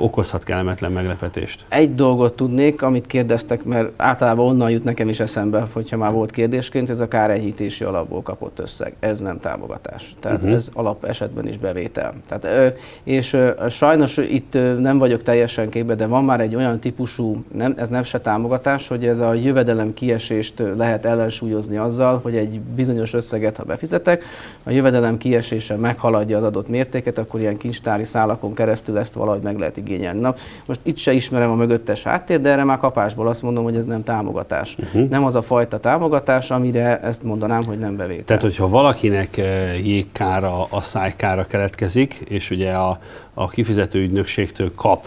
okozhat 0.00 0.44
kellemetlen 0.44 0.92
meglepetést. 0.92 1.64
Egy 1.68 1.94
dolgot 1.94 2.36
tudnék, 2.36 2.82
amit 2.82 3.06
kérdeztek, 3.06 3.64
mert 3.64 3.90
általában 3.96 4.46
onnan 4.46 4.70
jut 4.70 4.84
nekem 4.84 5.08
is 5.08 5.20
eszembe, 5.20 5.66
hogyha 5.72 5.96
már 5.96 6.12
volt 6.12 6.30
kérdésként, 6.30 6.90
ez 6.90 7.00
a 7.00 7.08
kárenyhítési 7.08 7.84
alapból 7.84 8.22
kapott 8.22 8.58
összeg. 8.58 8.94
Ez 9.00 9.20
nem 9.20 9.40
támogatás. 9.40 10.14
Tehát 10.20 10.38
uh-huh. 10.38 10.54
ez 10.54 10.68
alap 10.72 11.04
esetben 11.04 11.48
is 11.48 11.58
bevétel. 11.58 12.14
Tehát, 12.28 12.74
és 13.02 13.36
sajnos 13.68 14.16
itt 14.16 14.52
nem 14.78 14.98
vagyok 14.98 15.22
teljesen 15.22 15.68
képbe, 15.68 15.94
de 15.94 16.06
van 16.06 16.24
már 16.24 16.40
egy 16.40 16.54
olyan 16.54 16.78
típusú, 16.78 17.44
nem, 17.54 17.74
ez 17.76 17.88
nem 17.88 18.02
se 18.02 18.20
támogatás, 18.20 18.88
hogy 18.88 19.06
ez 19.06 19.18
a 19.18 19.34
jövedelem 19.34 19.94
kiesést 19.94 20.62
lehet 20.76 21.04
ellensúlyozni 21.04 21.76
azzal, 21.76 22.20
hogy 22.22 22.36
egy 22.36 22.60
bizonyos 22.60 23.12
összeget, 23.12 23.56
ha 23.56 23.64
befizetek, 23.64 24.24
a 24.62 24.70
jövedelem 24.70 25.18
kiesése 25.18 25.76
meghaladja 25.76 26.36
az 26.36 26.42
adott 26.42 26.68
mértéket, 26.68 27.18
akkor 27.18 27.40
ilyen 27.40 27.56
kincstári 27.56 28.04
szálakon 28.04 28.54
keresztül 28.54 28.98
ezt 28.98 29.14
valahogy 29.14 29.42
meg 29.42 29.58
lehet 29.60 29.76
igényelni. 29.76 30.20
Na, 30.20 30.34
most 30.66 30.80
itt 30.82 30.96
se 30.96 31.12
ismerem 31.12 31.50
a 31.50 31.54
mögöttes 31.54 32.02
háttér, 32.02 32.40
de 32.40 32.50
erre 32.50 32.64
már 32.64 32.78
kapásból 32.78 33.28
azt 33.28 33.42
mondom, 33.42 33.64
hogy 33.64 33.76
ez 33.76 33.84
nem 33.84 34.04
támogatás. 34.04 34.76
Uh-huh. 34.78 35.08
Nem 35.08 35.24
az 35.24 35.34
a 35.34 35.42
fajta 35.42 35.80
támogatás, 35.80 36.50
amire 36.50 37.00
ezt 37.00 37.22
mondanám, 37.22 37.64
hogy 37.64 37.78
nem 37.78 37.96
bevétel. 37.96 38.24
Tehát, 38.24 38.42
hogyha 38.42 38.68
valakinek 38.68 39.36
eh, 39.36 39.86
jégkára, 39.86 40.66
asszálykára 40.68 41.44
keletkezik, 41.44 42.14
és 42.28 42.50
ugye 42.50 42.72
a, 42.72 42.98
a 43.34 43.48
kifizető 43.48 44.00
ügynökségtől 44.00 44.74
kap 44.74 45.06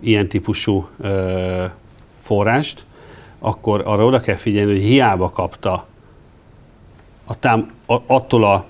ilyen 0.00 0.28
típusú 0.28 0.88
ö, 1.00 1.08
eh, 1.08 1.70
forrást, 2.18 2.84
akkor 3.38 3.82
arra 3.84 4.04
oda 4.04 4.20
kell 4.20 4.34
figyelni, 4.34 4.72
hogy 4.72 4.82
hiába 4.82 5.30
kapta 5.30 5.86
a 7.24 7.38
tám, 7.38 7.70
a, 7.86 7.96
attól 8.06 8.44
a 8.44 8.64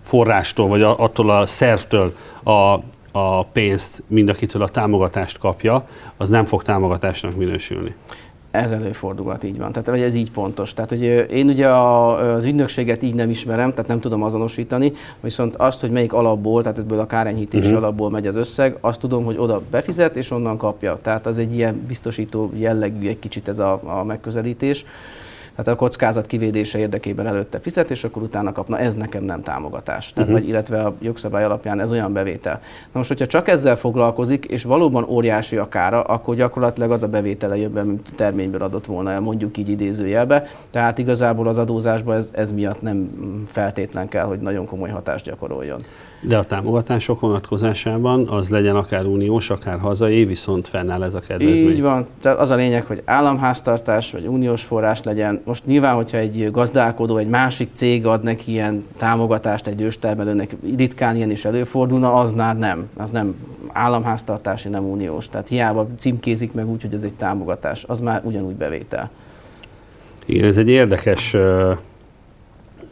forrástól, 0.00 0.68
vagy 0.68 0.82
a, 0.82 0.98
attól 0.98 1.30
a 1.30 1.46
szervtől 1.46 2.16
a 2.44 2.78
a 3.16 3.44
pénzt 3.44 4.02
mind 4.06 4.28
akitől 4.28 4.62
a 4.62 4.68
támogatást 4.68 5.38
kapja, 5.38 5.86
az 6.16 6.28
nem 6.28 6.44
fog 6.44 6.62
támogatásnak 6.62 7.36
minősülni. 7.36 7.94
Ez 8.50 8.70
előfordulhat, 8.70 9.44
így 9.44 9.58
van. 9.58 9.72
Tehát 9.72 9.88
vagy 9.88 10.00
ez 10.00 10.14
így 10.14 10.30
pontos. 10.30 10.74
Tehát, 10.74 10.90
hogy 10.90 11.02
én 11.30 11.48
ugye 11.48 11.68
a, 11.68 12.34
az 12.34 12.44
ügynökséget 12.44 13.02
így 13.02 13.14
nem 13.14 13.30
ismerem, 13.30 13.70
tehát 13.70 13.86
nem 13.86 14.00
tudom 14.00 14.22
azonosítani, 14.22 14.92
viszont 15.20 15.56
azt, 15.56 15.80
hogy 15.80 15.90
melyik 15.90 16.12
alapból, 16.12 16.62
tehát 16.62 16.78
ebből 16.78 16.98
a 16.98 17.06
kárenyhítési 17.06 17.64
uh-huh. 17.64 17.82
alapból 17.82 18.10
megy 18.10 18.26
az 18.26 18.36
összeg, 18.36 18.76
azt 18.80 19.00
tudom, 19.00 19.24
hogy 19.24 19.36
oda 19.38 19.62
befizet, 19.70 20.16
és 20.16 20.30
onnan 20.30 20.56
kapja. 20.56 20.98
Tehát 21.02 21.26
az 21.26 21.38
egy 21.38 21.54
ilyen 21.54 21.84
biztosító 21.86 22.50
jellegű 22.54 23.08
egy 23.08 23.18
kicsit 23.18 23.48
ez 23.48 23.58
a, 23.58 23.80
a 23.84 24.04
megközelítés 24.04 24.84
tehát 25.56 25.72
a 25.72 25.76
kockázat 25.76 26.26
kivédése 26.26 26.78
érdekében 26.78 27.26
előtte 27.26 27.60
fizet, 27.60 27.90
és 27.90 28.04
akkor 28.04 28.22
utána 28.22 28.52
kapna, 28.52 28.78
ez 28.78 28.94
nekem 28.94 29.22
nem 29.24 29.42
támogatás. 29.42 30.12
Tehát, 30.12 30.30
uh-huh. 30.30 30.44
vagy, 30.44 30.52
illetve 30.52 30.82
a 30.82 30.94
jogszabály 31.00 31.44
alapján 31.44 31.80
ez 31.80 31.90
olyan 31.90 32.12
bevétel. 32.12 32.60
Na 32.92 32.98
most, 32.98 33.08
hogyha 33.08 33.26
csak 33.26 33.48
ezzel 33.48 33.76
foglalkozik, 33.76 34.44
és 34.44 34.62
valóban 34.62 35.04
óriási 35.08 35.56
a 35.56 35.68
kára, 35.68 36.02
akkor 36.02 36.34
gyakorlatilag 36.34 36.90
az 36.90 37.02
a 37.02 37.08
bevétele 37.08 37.68
be, 37.68 37.82
mint 37.82 38.08
terményből 38.16 38.62
adott 38.62 38.86
volna, 38.86 39.20
mondjuk 39.20 39.56
így 39.56 39.68
idézőjelbe. 39.68 40.46
Tehát 40.70 40.98
igazából 40.98 41.48
az 41.48 41.58
adózásban 41.58 42.16
ez, 42.16 42.28
ez 42.32 42.52
miatt 42.52 42.82
nem 42.82 43.10
feltétlen 43.46 44.08
kell, 44.08 44.24
hogy 44.24 44.38
nagyon 44.38 44.66
komoly 44.66 44.90
hatást 44.90 45.24
gyakoroljon. 45.24 45.84
De 46.26 46.38
a 46.38 46.44
támogatások 46.44 47.20
vonatkozásában 47.20 48.28
az 48.28 48.48
legyen 48.48 48.76
akár 48.76 49.04
uniós, 49.04 49.50
akár 49.50 49.78
hazai, 49.78 50.24
viszont 50.24 50.68
fennáll 50.68 51.02
ez 51.02 51.14
a 51.14 51.20
kedvezmény. 51.20 51.70
Így 51.70 51.82
van. 51.82 52.06
Tehát 52.22 52.38
az 52.38 52.50
a 52.50 52.54
lényeg, 52.54 52.84
hogy 52.84 53.02
államháztartás 53.04 54.10
vagy 54.10 54.26
uniós 54.26 54.62
forrás 54.62 55.02
legyen. 55.02 55.40
Most 55.44 55.66
nyilván, 55.66 55.94
hogyha 55.94 56.16
egy 56.16 56.50
gazdálkodó, 56.50 57.16
egy 57.16 57.28
másik 57.28 57.68
cég 57.72 58.06
ad 58.06 58.22
neki 58.22 58.50
ilyen 58.50 58.84
támogatást 58.96 59.66
egy 59.66 59.80
őstermelőnek, 59.80 60.56
ritkán 60.76 61.16
ilyen 61.16 61.30
is 61.30 61.44
előfordulna, 61.44 62.12
az 62.12 62.32
már 62.32 62.58
nem. 62.58 62.88
Az 62.96 63.10
nem 63.10 63.34
államháztartási, 63.72 64.68
nem 64.68 64.84
uniós. 64.84 65.28
Tehát 65.28 65.48
hiába 65.48 65.88
címkézik 65.96 66.52
meg 66.52 66.68
úgy, 66.68 66.82
hogy 66.82 66.94
ez 66.94 67.02
egy 67.02 67.14
támogatás. 67.14 67.84
Az 67.84 68.00
már 68.00 68.20
ugyanúgy 68.24 68.54
bevétel. 68.54 69.10
Igen, 70.26 70.48
ez 70.48 70.56
egy 70.56 70.68
érdekes 70.68 71.36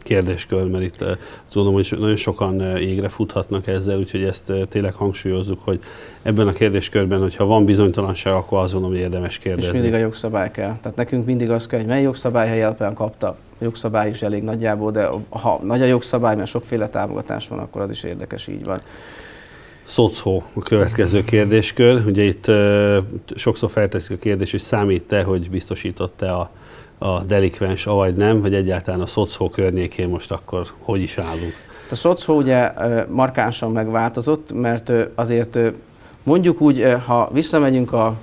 kérdéskör, 0.03 0.67
mert 0.67 0.83
itt 0.83 1.01
azt 1.01 1.53
gondolom, 1.53 1.73
hogy 1.73 1.99
nagyon 1.99 2.15
sokan 2.15 2.61
égre 2.61 3.09
futhatnak 3.09 3.67
ezzel, 3.67 3.97
úgyhogy 3.97 4.23
ezt 4.23 4.53
tényleg 4.69 4.93
hangsúlyozzuk, 4.93 5.59
hogy 5.63 5.79
ebben 6.21 6.47
a 6.47 6.53
kérdéskörben, 6.53 7.21
hogyha 7.21 7.45
van 7.45 7.65
bizonytalanság, 7.65 8.33
akkor 8.33 8.57
azt 8.59 8.71
gondolom, 8.71 8.95
hogy 8.95 9.05
érdemes 9.05 9.37
kérdezni. 9.37 9.67
És 9.67 9.73
mindig 9.73 9.93
a 9.93 9.97
jogszabály 9.97 10.51
kell. 10.51 10.77
Tehát 10.81 10.97
nekünk 10.97 11.25
mindig 11.25 11.49
az 11.49 11.67
kell, 11.67 11.79
hogy 11.79 11.87
mely 11.87 12.01
jogszabály 12.01 12.47
helyelpen 12.47 12.93
kapta. 12.93 13.27
A 13.59 13.63
jogszabály 13.63 14.09
is 14.09 14.21
elég 14.21 14.43
nagyjából, 14.43 14.91
de 14.91 15.09
ha 15.29 15.59
nagy 15.63 15.81
a 15.81 15.85
jogszabály, 15.85 16.35
mert 16.35 16.49
sokféle 16.49 16.89
támogatás 16.89 17.47
van, 17.47 17.59
akkor 17.59 17.81
az 17.81 17.89
is 17.89 18.03
érdekes, 18.03 18.47
így 18.47 18.63
van. 18.63 18.81
Szocó 19.83 20.43
a 20.53 20.59
következő 20.59 21.23
kérdéskör. 21.23 22.05
Ugye 22.05 22.23
itt 22.23 22.47
uh, 22.47 22.97
sokszor 23.35 23.69
felteszik 23.69 24.17
a 24.17 24.19
kérdés, 24.19 24.51
hogy 24.51 24.59
számít-e, 24.59 25.23
hogy 25.23 25.49
biztosított-e 25.49 26.33
a, 26.33 26.49
a 27.03 27.23
delikvens, 27.27 27.87
avagy 27.87 28.15
nem, 28.15 28.41
vagy 28.41 28.53
egyáltalán 28.53 29.01
a 29.01 29.05
szocó 29.05 29.49
környékén 29.49 30.09
most 30.09 30.31
akkor 30.31 30.67
hogy 30.79 31.01
is 31.01 31.17
állunk? 31.17 31.53
A 31.91 31.95
szocó 31.95 32.35
ugye 32.37 32.71
markánsan 33.09 33.71
megváltozott, 33.71 34.53
mert 34.53 34.91
azért 35.15 35.59
mondjuk 36.23 36.61
úgy, 36.61 36.85
ha 37.05 37.29
visszamegyünk 37.33 37.93
a 37.93 38.15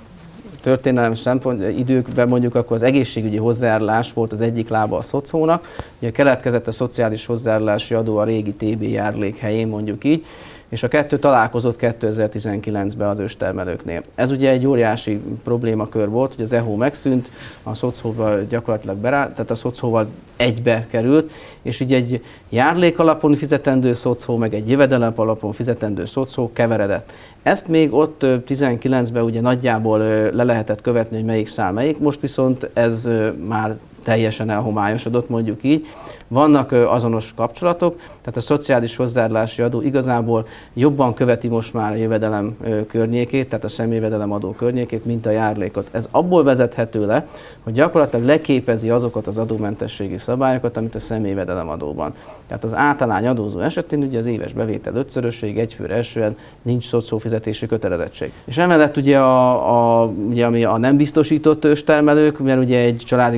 történelem 0.61 1.13
szempont 1.13 1.77
időkben 1.77 2.27
mondjuk, 2.27 2.55
akkor 2.55 2.75
az 2.75 2.83
egészségügyi 2.83 3.37
hozzájárulás 3.37 4.13
volt 4.13 4.31
az 4.31 4.41
egyik 4.41 4.69
lába 4.69 4.97
a 4.97 5.01
szocónak. 5.01 5.75
Ugye 5.99 6.11
keletkezett 6.11 6.67
a 6.67 6.71
szociális 6.71 7.25
hozzájárulási 7.25 7.93
adó 7.93 8.17
a 8.17 8.23
régi 8.23 8.53
TB 8.53 8.81
járlék 8.83 9.37
helyén, 9.37 9.67
mondjuk 9.67 10.03
így, 10.03 10.25
és 10.71 10.83
a 10.83 10.87
kettő 10.87 11.19
találkozott 11.19 11.77
2019-ben 11.79 13.07
az 13.07 13.19
őstermelőknél. 13.19 14.03
Ez 14.15 14.31
ugye 14.31 14.49
egy 14.49 14.65
óriási 14.65 15.21
problémakör 15.43 16.09
volt, 16.09 16.35
hogy 16.35 16.43
az 16.43 16.53
EHO 16.53 16.75
megszűnt, 16.75 17.31
a 17.63 17.73
szocóval 17.73 18.45
gyakorlatilag 18.49 18.97
berá, 18.97 19.31
tehát 19.31 19.51
a 19.51 19.55
szocóval 19.55 20.07
egybe 20.35 20.87
került, 20.89 21.31
és 21.61 21.79
így 21.79 21.93
egy 21.93 22.23
járlék 22.49 22.99
alapon 22.99 23.35
fizetendő 23.35 23.93
szocó, 23.93 24.37
meg 24.37 24.53
egy 24.53 24.69
jövedelem 24.69 25.13
alapon 25.15 25.53
fizetendő 25.53 26.05
szocó 26.05 26.51
keveredett. 26.53 27.11
Ezt 27.43 27.67
még 27.67 27.93
ott 27.93 28.21
19-ben 28.23 29.23
ugye 29.23 29.41
nagyjából 29.41 29.97
le 30.33 30.43
lehetett 30.43 30.81
követni, 30.81 31.15
hogy 31.15 31.25
melyik 31.25 31.47
szám 31.47 31.73
melyik, 31.73 31.99
most 31.99 32.21
viszont 32.21 32.69
ez 32.73 33.09
már 33.47 33.77
teljesen 34.03 34.49
elhomályosodott, 34.49 35.29
mondjuk 35.29 35.63
így. 35.63 35.85
Vannak 36.27 36.71
azonos 36.71 37.33
kapcsolatok, 37.35 37.95
tehát 37.95 38.37
a 38.37 38.41
szociális 38.41 38.95
hozzájárulási 38.95 39.61
adó 39.61 39.81
igazából 39.81 40.47
jobban 40.73 41.13
követi 41.13 41.47
most 41.47 41.73
már 41.73 41.91
a 41.91 41.95
jövedelem 41.95 42.57
környékét, 42.87 43.49
tehát 43.49 43.63
a 43.63 43.69
személyvedelem 43.69 44.31
adó 44.31 44.51
környékét, 44.51 45.05
mint 45.05 45.25
a 45.25 45.29
járlékot. 45.29 45.87
Ez 45.91 46.07
abból 46.11 46.43
vezethető 46.43 47.05
le, 47.05 47.27
hogy 47.63 47.73
gyakorlatilag 47.73 48.25
leképezi 48.25 48.89
azokat 48.89 49.27
az 49.27 49.37
adómentességi 49.37 50.17
szabályokat, 50.17 50.77
amit 50.77 50.95
a 50.95 50.99
személyvedelem 50.99 51.69
adóban. 51.69 52.13
Tehát 52.47 52.63
az 52.63 52.75
általány 52.75 53.27
adózó 53.27 53.59
esetén 53.59 54.03
ugye 54.03 54.19
az 54.19 54.25
éves 54.25 54.53
bevétel 54.53 54.95
ötszörösség, 54.95 55.57
egyfőre 55.57 55.95
esően 55.95 56.37
nincs 56.61 56.87
szociófizetési 56.87 57.65
kötelezettség. 57.65 58.31
És 58.45 58.57
emellett 58.57 58.97
ugye, 58.97 59.19
a, 59.19 60.01
a, 60.01 60.05
ugye 60.05 60.45
ami 60.45 60.63
a 60.63 60.77
nem 60.77 60.97
biztosított 60.97 61.65
őstermelők, 61.65 62.39
mert 62.39 62.59
ugye 62.59 62.79
egy 62.79 63.01
családi 63.05 63.37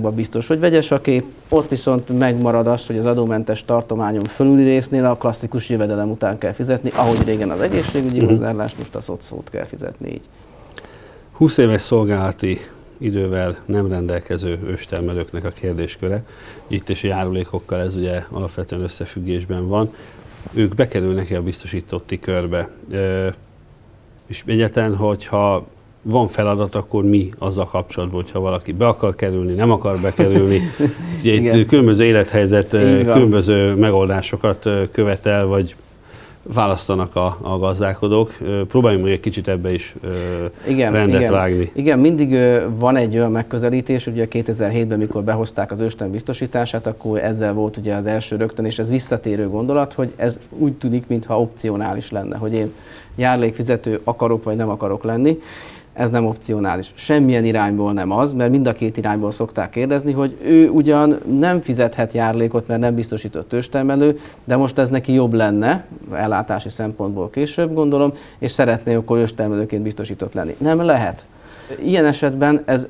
gazdaságban 0.00 0.14
biztos, 0.14 0.46
hogy 0.46 0.60
vegyes 0.60 0.90
a 0.90 1.00
kép, 1.00 1.24
ott 1.48 1.68
viszont 1.68 2.18
megmarad 2.18 2.66
az, 2.66 2.86
hogy 2.86 2.98
az 2.98 3.06
adómentes 3.06 3.64
tartományon 3.64 4.24
fölüli 4.24 4.62
résznél 4.62 5.04
a 5.04 5.16
klasszikus 5.16 5.68
jövedelem 5.68 6.10
után 6.10 6.38
kell 6.38 6.52
fizetni, 6.52 6.90
ahogy 6.94 7.24
régen 7.24 7.50
az 7.50 7.60
egészségügyi 7.60 8.16
uh-huh. 8.16 8.30
hozzáállás, 8.30 8.74
most 8.74 8.94
a 8.94 9.00
szocót 9.00 9.50
kell 9.50 9.64
fizetni 9.64 10.10
így. 10.12 10.22
20 11.32 11.56
éves 11.56 11.82
szolgálati 11.82 12.58
idővel 12.98 13.56
nem 13.66 13.88
rendelkező 13.88 14.58
őstermelőknek 14.66 15.44
a 15.44 15.50
kérdésköre. 15.50 16.24
Itt 16.66 16.88
is 16.88 17.04
a 17.04 17.06
járulékokkal 17.06 17.80
ez 17.80 17.96
ugye 17.96 18.24
alapvetően 18.30 18.82
összefüggésben 18.82 19.68
van. 19.68 19.94
Ők 20.52 20.74
bekerülnek-e 20.74 21.36
a 21.36 21.42
biztosítotti 21.42 22.18
körbe? 22.18 22.68
És 24.26 24.42
egyáltalán, 24.46 24.96
hogyha 24.96 25.66
van 26.02 26.28
feladat, 26.28 26.74
akkor 26.74 27.04
mi 27.04 27.30
azzal 27.38 27.66
kapcsolatban, 27.66 28.20
hogyha 28.22 28.40
valaki 28.40 28.72
be 28.72 28.86
akar 28.86 29.14
kerülni, 29.14 29.52
nem 29.52 29.70
akar 29.70 29.98
bekerülni. 29.98 30.60
Ugye 31.20 31.32
itt 31.32 31.66
különböző 31.66 32.04
élethelyzet, 32.04 32.68
különböző 32.68 33.74
megoldásokat 33.74 34.68
követel, 34.92 35.46
vagy 35.46 35.74
választanak 36.42 37.16
a, 37.16 37.38
a 37.40 37.58
gazdálkodók. 37.58 38.36
Próbáljunk 38.68 39.04
meg 39.04 39.12
egy 39.12 39.20
kicsit 39.20 39.48
ebbe 39.48 39.72
is 39.72 39.94
igen, 40.68 40.92
rendet 40.92 41.20
igen. 41.20 41.32
vágni. 41.32 41.70
Igen, 41.74 41.98
mindig 41.98 42.36
van 42.78 42.96
egy 42.96 43.14
olyan 43.14 43.30
megközelítés, 43.30 44.06
ugye 44.06 44.26
2007-ben, 44.30 44.98
mikor 44.98 45.22
behozták 45.22 45.72
az 45.72 45.80
ősten 45.80 46.10
biztosítását, 46.10 46.86
akkor 46.86 47.18
ezzel 47.18 47.52
volt 47.52 47.76
ugye 47.76 47.94
az 47.94 48.06
első 48.06 48.36
rögtön, 48.36 48.64
és 48.64 48.78
ez 48.78 48.90
visszatérő 48.90 49.48
gondolat, 49.48 49.92
hogy 49.92 50.12
ez 50.16 50.40
úgy 50.50 50.72
tűnik, 50.72 51.06
mintha 51.06 51.40
opcionális 51.40 52.10
lenne, 52.10 52.36
hogy 52.36 52.52
én 52.52 52.72
járlékfizető 53.16 54.00
akarok 54.04 54.44
vagy 54.44 54.56
nem 54.56 54.68
akarok 54.68 55.04
lenni 55.04 55.38
ez 55.92 56.10
nem 56.10 56.26
opcionális. 56.26 56.92
Semmilyen 56.94 57.44
irányból 57.44 57.92
nem 57.92 58.10
az, 58.10 58.32
mert 58.32 58.50
mind 58.50 58.66
a 58.66 58.72
két 58.72 58.96
irányból 58.96 59.30
szokták 59.30 59.70
kérdezni, 59.70 60.12
hogy 60.12 60.36
ő 60.42 60.68
ugyan 60.68 61.18
nem 61.38 61.60
fizethet 61.60 62.12
járlékot, 62.12 62.66
mert 62.66 62.80
nem 62.80 62.94
biztosított 62.94 63.48
tőstermelő, 63.48 64.18
de 64.44 64.56
most 64.56 64.78
ez 64.78 64.88
neki 64.88 65.12
jobb 65.12 65.32
lenne, 65.32 65.84
ellátási 66.12 66.68
szempontból 66.68 67.30
később 67.30 67.74
gondolom, 67.74 68.12
és 68.38 68.50
szeretné 68.50 68.94
akkor 68.94 69.18
őstermelőként 69.18 69.82
biztosított 69.82 70.34
lenni. 70.34 70.54
Nem 70.58 70.80
lehet. 70.84 71.24
Ilyen 71.82 72.04
esetben 72.04 72.62
ez 72.64 72.86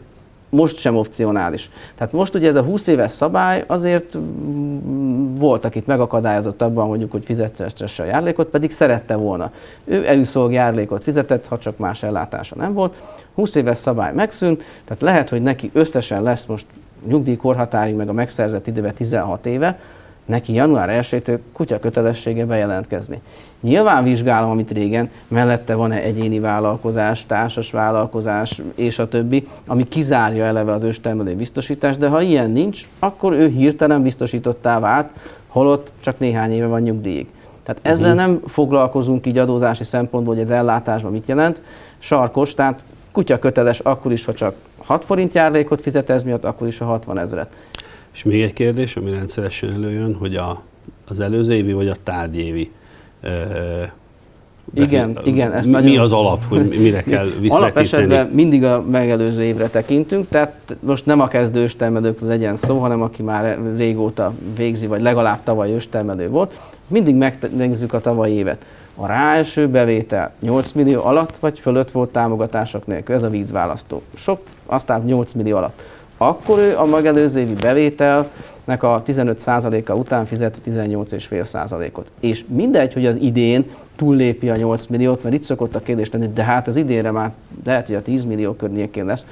most 0.50 0.78
sem 0.78 0.96
opcionális. 0.96 1.70
Tehát 1.94 2.12
most 2.12 2.34
ugye 2.34 2.48
ez 2.48 2.56
a 2.56 2.62
20 2.62 2.86
éves 2.86 3.10
szabály 3.10 3.64
azért 3.66 4.16
volt, 5.34 5.64
akit 5.64 5.86
megakadályozott 5.86 6.62
abban, 6.62 6.86
mondjuk, 6.86 7.10
hogy 7.10 7.24
fizetsesse 7.24 8.02
a 8.02 8.06
járlékot, 8.06 8.48
pedig 8.48 8.70
szerette 8.70 9.16
volna. 9.16 9.50
Ő 9.84 10.06
előszolg 10.06 10.52
járlékot 10.52 11.02
fizetett, 11.02 11.46
ha 11.46 11.58
csak 11.58 11.78
más 11.78 12.02
ellátása 12.02 12.56
nem 12.56 12.72
volt. 12.72 12.94
20 13.34 13.54
éves 13.54 13.78
szabály 13.78 14.14
megszűnt, 14.14 14.62
tehát 14.84 15.02
lehet, 15.02 15.28
hogy 15.28 15.42
neki 15.42 15.70
összesen 15.72 16.22
lesz 16.22 16.44
most 16.44 16.66
nyugdíjkorhatárig, 17.06 17.94
meg 17.94 18.08
a 18.08 18.12
megszerzett 18.12 18.66
időben 18.66 18.94
16 18.94 19.46
éve, 19.46 19.78
neki 20.24 20.52
január 20.52 20.88
1-től 21.02 21.38
kutya 21.52 21.78
kötelessége 21.78 22.44
bejelentkezni. 22.44 23.20
Nyilván 23.60 24.04
vizsgálom, 24.04 24.50
amit 24.50 24.70
régen, 24.70 25.10
mellette 25.28 25.74
van-e 25.74 25.96
egyéni 26.02 26.38
vállalkozás, 26.38 27.26
társas 27.26 27.70
vállalkozás 27.70 28.62
és 28.74 28.98
a 28.98 29.08
többi, 29.08 29.48
ami 29.66 29.88
kizárja 29.88 30.44
eleve 30.44 30.72
az 30.72 30.82
őstermelő 30.82 31.34
biztosítást, 31.34 31.98
de 31.98 32.08
ha 32.08 32.22
ilyen 32.22 32.50
nincs, 32.50 32.88
akkor 32.98 33.32
ő 33.32 33.48
hirtelen 33.48 34.02
biztosítottá 34.02 34.78
vált, 34.78 35.12
holott 35.46 35.92
csak 36.00 36.18
néhány 36.18 36.52
éve 36.52 36.66
van 36.66 36.80
nyugdíjig. 36.80 37.26
Tehát 37.62 37.80
uh-huh. 37.80 37.92
ezzel 37.92 38.14
nem 38.14 38.40
foglalkozunk 38.46 39.26
így 39.26 39.38
adózási 39.38 39.84
szempontból, 39.84 40.34
hogy 40.34 40.42
ez 40.42 40.50
ellátásban 40.50 41.12
mit 41.12 41.26
jelent. 41.26 41.62
Sarkos, 41.98 42.54
tehát 42.54 42.84
kutya 43.12 43.38
köteles 43.38 43.78
akkor 43.78 44.12
is, 44.12 44.24
ha 44.24 44.34
csak 44.34 44.54
6 44.78 45.04
forint 45.04 45.34
járlékot 45.34 45.80
fizet 45.80 46.10
ez 46.10 46.22
miatt, 46.22 46.44
akkor 46.44 46.66
is 46.66 46.80
a 46.80 46.84
60 46.84 47.18
ezeret. 47.18 47.48
És 48.12 48.22
még 48.22 48.42
egy 48.42 48.52
kérdés, 48.52 48.96
ami 48.96 49.10
rendszeresen 49.10 49.72
előjön, 49.72 50.14
hogy 50.14 50.36
a, 50.36 50.62
az 51.08 51.20
előző 51.20 51.54
évi 51.54 51.72
vagy 51.72 51.88
a 51.88 51.96
tárgyévi 52.02 52.70
de 54.72 54.82
igen, 54.82 55.18
igen. 55.24 55.52
Ezt 55.52 55.66
mi, 55.66 55.72
nagyon... 55.72 55.98
az 55.98 56.12
alap, 56.12 56.42
hogy 56.48 56.68
mire 56.68 57.00
kell 57.02 57.24
visszatekinteni? 57.40 57.54
Alapesetben 57.54 58.26
mindig 58.26 58.64
a 58.64 58.84
megelőző 58.90 59.42
évre 59.42 59.68
tekintünk, 59.68 60.28
tehát 60.28 60.76
most 60.80 61.06
nem 61.06 61.20
a 61.20 61.28
kezdő 61.28 61.60
őstermelők 61.60 62.20
legyen 62.20 62.56
szó, 62.56 62.78
hanem 62.78 63.02
aki 63.02 63.22
már 63.22 63.58
régóta 63.76 64.32
végzi, 64.56 64.86
vagy 64.86 65.00
legalább 65.00 65.42
tavaly 65.42 65.72
őstermelő 65.72 66.28
volt. 66.28 66.58
Mindig 66.86 67.14
megnézzük 67.14 67.92
a 67.92 68.00
tavalyi 68.00 68.34
évet. 68.34 68.64
A 68.94 69.06
ráeső 69.06 69.68
bevétel 69.68 70.32
8 70.40 70.72
millió 70.72 71.04
alatt 71.04 71.36
vagy 71.36 71.58
fölött 71.58 71.90
volt 71.90 72.10
támogatások 72.10 72.86
nélkül, 72.86 73.14
ez 73.14 73.22
a 73.22 73.30
vízválasztó. 73.30 74.02
Sok, 74.14 74.40
aztán 74.66 75.02
8 75.02 75.32
millió 75.32 75.56
alatt 75.56 75.82
akkor 76.22 76.58
ő 76.58 76.76
a 76.76 76.84
megelőző 76.84 77.40
évi 77.40 77.52
bevételnek 77.52 78.82
a 78.82 79.02
15%-a 79.06 79.92
után 79.92 80.26
fizet 80.26 80.60
18,5%-ot. 80.66 82.10
És 82.20 82.44
mindegy, 82.48 82.92
hogy 82.92 83.06
az 83.06 83.16
idén 83.16 83.64
túllépi 83.96 84.50
a 84.50 84.56
8 84.56 84.86
milliót, 84.86 85.22
mert 85.22 85.34
itt 85.34 85.42
szokott 85.42 85.74
a 85.74 85.80
kérdés 85.80 86.10
lenni, 86.10 86.30
de 86.34 86.42
hát 86.42 86.68
az 86.68 86.76
idénre 86.76 87.10
már 87.10 87.32
lehet, 87.64 87.86
hogy 87.86 87.94
a 87.94 88.02
10 88.02 88.24
millió 88.24 88.52
környékén 88.52 89.04
lesz, 89.04 89.24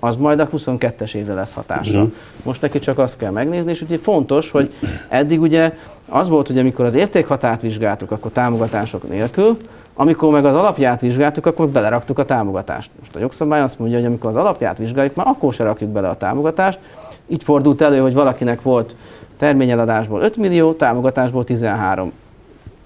az 0.00 0.16
majd 0.16 0.40
a 0.40 0.48
22-es 0.48 1.14
évre 1.14 1.34
lesz 1.34 1.52
hatása. 1.52 1.98
Uh-huh. 1.98 2.12
Most 2.42 2.60
neki 2.60 2.78
csak 2.78 2.98
azt 2.98 3.16
kell 3.18 3.30
megnézni, 3.30 3.70
és 3.70 3.80
ugye 3.80 3.98
fontos, 3.98 4.50
hogy 4.50 4.72
eddig 5.08 5.40
ugye 5.40 5.72
az 6.08 6.28
volt, 6.28 6.46
hogy 6.46 6.58
amikor 6.58 6.84
az 6.84 6.94
értékhatárt 6.94 7.62
vizsgáltuk, 7.62 8.10
akkor 8.10 8.30
támogatások 8.30 9.08
nélkül, 9.08 9.56
amikor 9.94 10.32
meg 10.32 10.44
az 10.44 10.54
alapját 10.54 11.00
vizsgáltuk, 11.00 11.46
akkor 11.46 11.68
beleraktuk 11.68 12.18
a 12.18 12.24
támogatást. 12.24 12.90
Most 12.98 13.16
a 13.16 13.18
jogszabály 13.18 13.60
azt 13.60 13.78
mondja, 13.78 13.98
hogy 13.98 14.06
amikor 14.06 14.30
az 14.30 14.36
alapját 14.36 14.78
vizsgáljuk, 14.78 15.14
már 15.14 15.26
akkor 15.26 15.52
se 15.52 15.64
rakjuk 15.64 15.90
bele 15.90 16.08
a 16.08 16.16
támogatást. 16.16 16.78
Így 17.26 17.42
fordult 17.42 17.80
elő, 17.80 17.98
hogy 17.98 18.14
valakinek 18.14 18.62
volt 18.62 18.94
terményeladásból 19.36 20.20
5 20.22 20.36
millió, 20.36 20.72
támogatásból 20.72 21.44
13. 21.44 22.12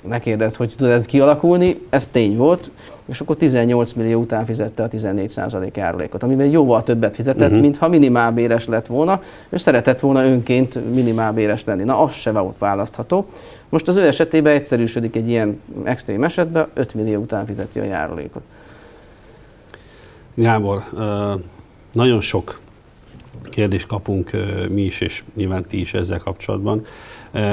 ne 0.09 0.19
kérdezz, 0.19 0.55
hogy 0.57 0.75
tud 0.77 0.88
ez 0.88 1.07
kialakulni, 1.07 1.81
ez 1.90 2.07
tény 2.07 2.37
volt, 2.37 2.71
és 3.07 3.21
akkor 3.21 3.37
18 3.37 3.92
millió 3.92 4.21
után 4.21 4.45
fizette 4.45 4.83
a 4.83 4.88
14% 4.88 5.77
járulékot, 5.77 6.23
amivel 6.23 6.47
jóval 6.47 6.83
többet 6.83 7.14
fizetett, 7.14 7.49
uh-huh. 7.49 7.61
mint 7.61 7.77
ha 7.77 7.88
minimálbéres 7.88 8.66
lett 8.66 8.87
volna, 8.87 9.23
és 9.49 9.61
szeretett 9.61 10.01
volna 10.01 10.25
önként 10.25 10.95
minimálbéres 10.95 11.64
lenni. 11.64 11.85
Na, 11.85 12.03
az 12.03 12.12
se 12.12 12.31
volt 12.31 12.59
választható. 12.59 13.27
Most 13.69 13.88
az 13.88 13.97
ő 13.97 14.07
esetében 14.07 14.55
egyszerűsödik 14.55 15.16
egy 15.16 15.29
ilyen 15.29 15.61
extrém 15.85 16.25
esetben, 16.25 16.66
5 16.75 16.95
millió 16.95 17.21
után 17.21 17.47
fizeti 17.47 17.79
a 17.79 17.85
járulékot. 17.85 18.42
Gábor, 20.35 20.85
nagyon 21.92 22.21
sok 22.21 22.61
kérdést 23.51 23.87
kapunk 23.87 24.31
mi 24.71 24.83
is, 24.83 25.01
és 25.01 25.25
nyilván 25.35 25.62
ti 25.62 25.81
is 25.81 25.95
ezzel 25.95 26.19
kapcsolatban. 26.19 26.87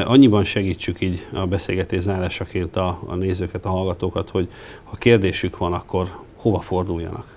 Annyiban 0.05 0.43
segítsük 0.43 1.01
így 1.01 1.25
a 1.33 1.45
beszélgetés 1.45 2.01
zárásaként 2.01 2.75
a, 2.75 2.99
a 3.07 3.15
nézőket, 3.15 3.65
a 3.65 3.69
hallgatókat, 3.69 4.29
hogy 4.29 4.47
ha 4.83 4.95
kérdésük 4.95 5.57
van, 5.57 5.73
akkor 5.73 6.07
hova 6.35 6.59
forduljanak? 6.59 7.33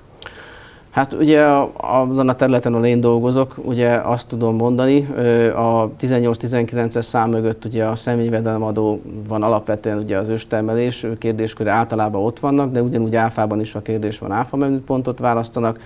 Hát 0.91 1.13
ugye 1.13 1.45
azon 1.77 2.29
a 2.29 2.37
területen, 2.37 2.75
ahol 2.75 2.87
én 2.87 3.01
dolgozok, 3.01 3.55
ugye 3.65 3.89
azt 3.91 4.29
tudom 4.29 4.57
mondani, 4.57 5.07
a 5.55 5.91
18-19-es 6.01 7.03
szám 7.03 7.31
mögött 7.31 7.65
ugye 7.65 7.85
a 7.85 7.97
személyvedelemadó 7.97 9.01
van 9.29 9.43
alapvetően 9.43 9.99
ugye 9.99 10.19
az 10.19 10.29
őstermelés 10.29 11.07
kérdésköre 11.19 11.71
általában 11.71 12.25
ott 12.25 12.39
vannak, 12.39 12.73
de 12.73 12.83
ugyanúgy 12.83 13.17
áfában 13.17 13.61
is 13.61 13.75
a 13.75 13.83
kérdés 13.83 14.19
van, 14.19 14.33
áfa 14.33 14.59
pontot 14.87 15.19
választanak. 15.19 15.79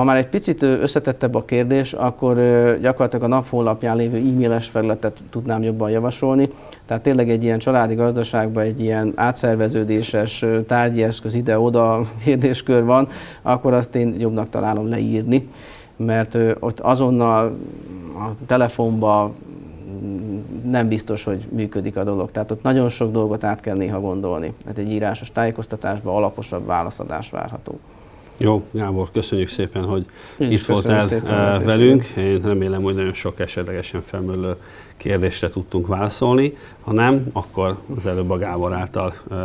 Ha 0.00 0.06
már 0.06 0.16
egy 0.16 0.28
picit 0.28 0.62
összetettebb 0.62 1.34
a 1.34 1.44
kérdés, 1.44 1.92
akkor 1.92 2.34
gyakorlatilag 2.80 3.24
a 3.24 3.28
nap 3.28 3.48
honlapján 3.48 3.96
lévő 3.96 4.16
e-mailes 4.16 4.68
felületet 4.68 5.22
tudnám 5.30 5.62
jobban 5.62 5.90
javasolni. 5.90 6.48
Tehát 6.86 7.02
tényleg 7.02 7.30
egy 7.30 7.42
ilyen 7.42 7.58
családi 7.58 7.94
gazdaságban 7.94 8.62
egy 8.62 8.80
ilyen 8.80 9.12
átszerveződéses 9.16 10.44
tárgyi 10.66 11.02
eszköz 11.02 11.34
ide-oda 11.34 12.00
kérdéskör 12.24 12.84
van, 12.84 13.08
akkor 13.42 13.72
azt 13.72 13.94
én 13.94 14.14
jobbnak 14.18 14.48
találom 14.48 14.88
leírni, 14.88 15.48
mert 15.96 16.38
ott 16.58 16.80
azonnal 16.80 17.56
a 18.14 18.44
telefonba 18.46 19.32
nem 20.70 20.88
biztos, 20.88 21.24
hogy 21.24 21.46
működik 21.50 21.96
a 21.96 22.04
dolog. 22.04 22.30
Tehát 22.30 22.50
ott 22.50 22.62
nagyon 22.62 22.88
sok 22.88 23.12
dolgot 23.12 23.44
át 23.44 23.60
kell 23.60 23.76
néha 23.76 24.00
gondolni. 24.00 24.52
Tehát 24.62 24.78
egy 24.78 24.90
írásos 24.90 25.32
tájékoztatásban 25.32 26.14
alaposabb 26.14 26.66
válaszadás 26.66 27.30
várható. 27.30 27.78
Jó, 28.42 28.66
Gábor, 28.70 29.10
köszönjük 29.10 29.48
szépen, 29.48 29.84
hogy 29.84 30.04
Én 30.38 30.50
itt 30.50 30.64
voltál 30.64 31.06
szépen, 31.06 31.64
velünk. 31.64 32.04
Én 32.04 32.40
remélem, 32.42 32.82
hogy 32.82 32.94
nagyon 32.94 33.12
sok 33.12 33.40
esetlegesen 33.40 34.02
felmerülő 34.02 34.56
kérdésre 34.96 35.48
tudtunk 35.48 35.86
válaszolni. 35.86 36.56
Ha 36.80 36.92
nem, 36.92 37.26
akkor 37.32 37.78
az 37.96 38.06
előbb 38.06 38.30
a 38.30 38.38
Gábor 38.38 38.72
által 38.72 39.14
uh, 39.28 39.38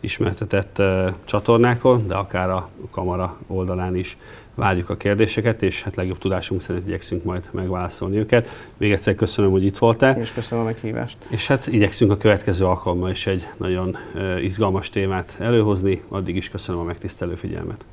ismertetett 0.00 0.78
uh, 0.78 1.12
csatornákon, 1.24 2.06
de 2.06 2.14
akár 2.14 2.50
a 2.50 2.68
kamera 2.90 3.38
oldalán 3.46 3.96
is 3.96 4.16
várjuk 4.54 4.90
a 4.90 4.96
kérdéseket, 4.96 5.62
és 5.62 5.82
hát 5.82 5.96
legjobb 5.96 6.18
tudásunk 6.18 6.62
szerint 6.62 6.86
igyekszünk 6.86 7.24
majd 7.24 7.48
megválaszolni 7.50 8.16
őket. 8.16 8.48
Még 8.76 8.92
egyszer 8.92 9.14
köszönöm, 9.14 9.50
hogy 9.50 9.64
itt 9.64 9.78
voltál. 9.78 10.20
És 10.20 10.32
köszönöm 10.32 10.64
a 10.64 10.66
meghívást. 10.66 11.16
És 11.28 11.46
hát 11.46 11.66
igyekszünk 11.66 12.10
a 12.10 12.16
következő 12.16 12.64
alkalommal 12.64 13.10
is 13.10 13.26
egy 13.26 13.46
nagyon 13.56 13.96
uh, 14.14 14.44
izgalmas 14.44 14.90
témát 14.90 15.36
előhozni. 15.38 16.02
Addig 16.08 16.36
is 16.36 16.48
köszönöm 16.48 16.80
a 16.80 16.84
megtisztelő 16.84 17.34
figyelmet. 17.34 17.84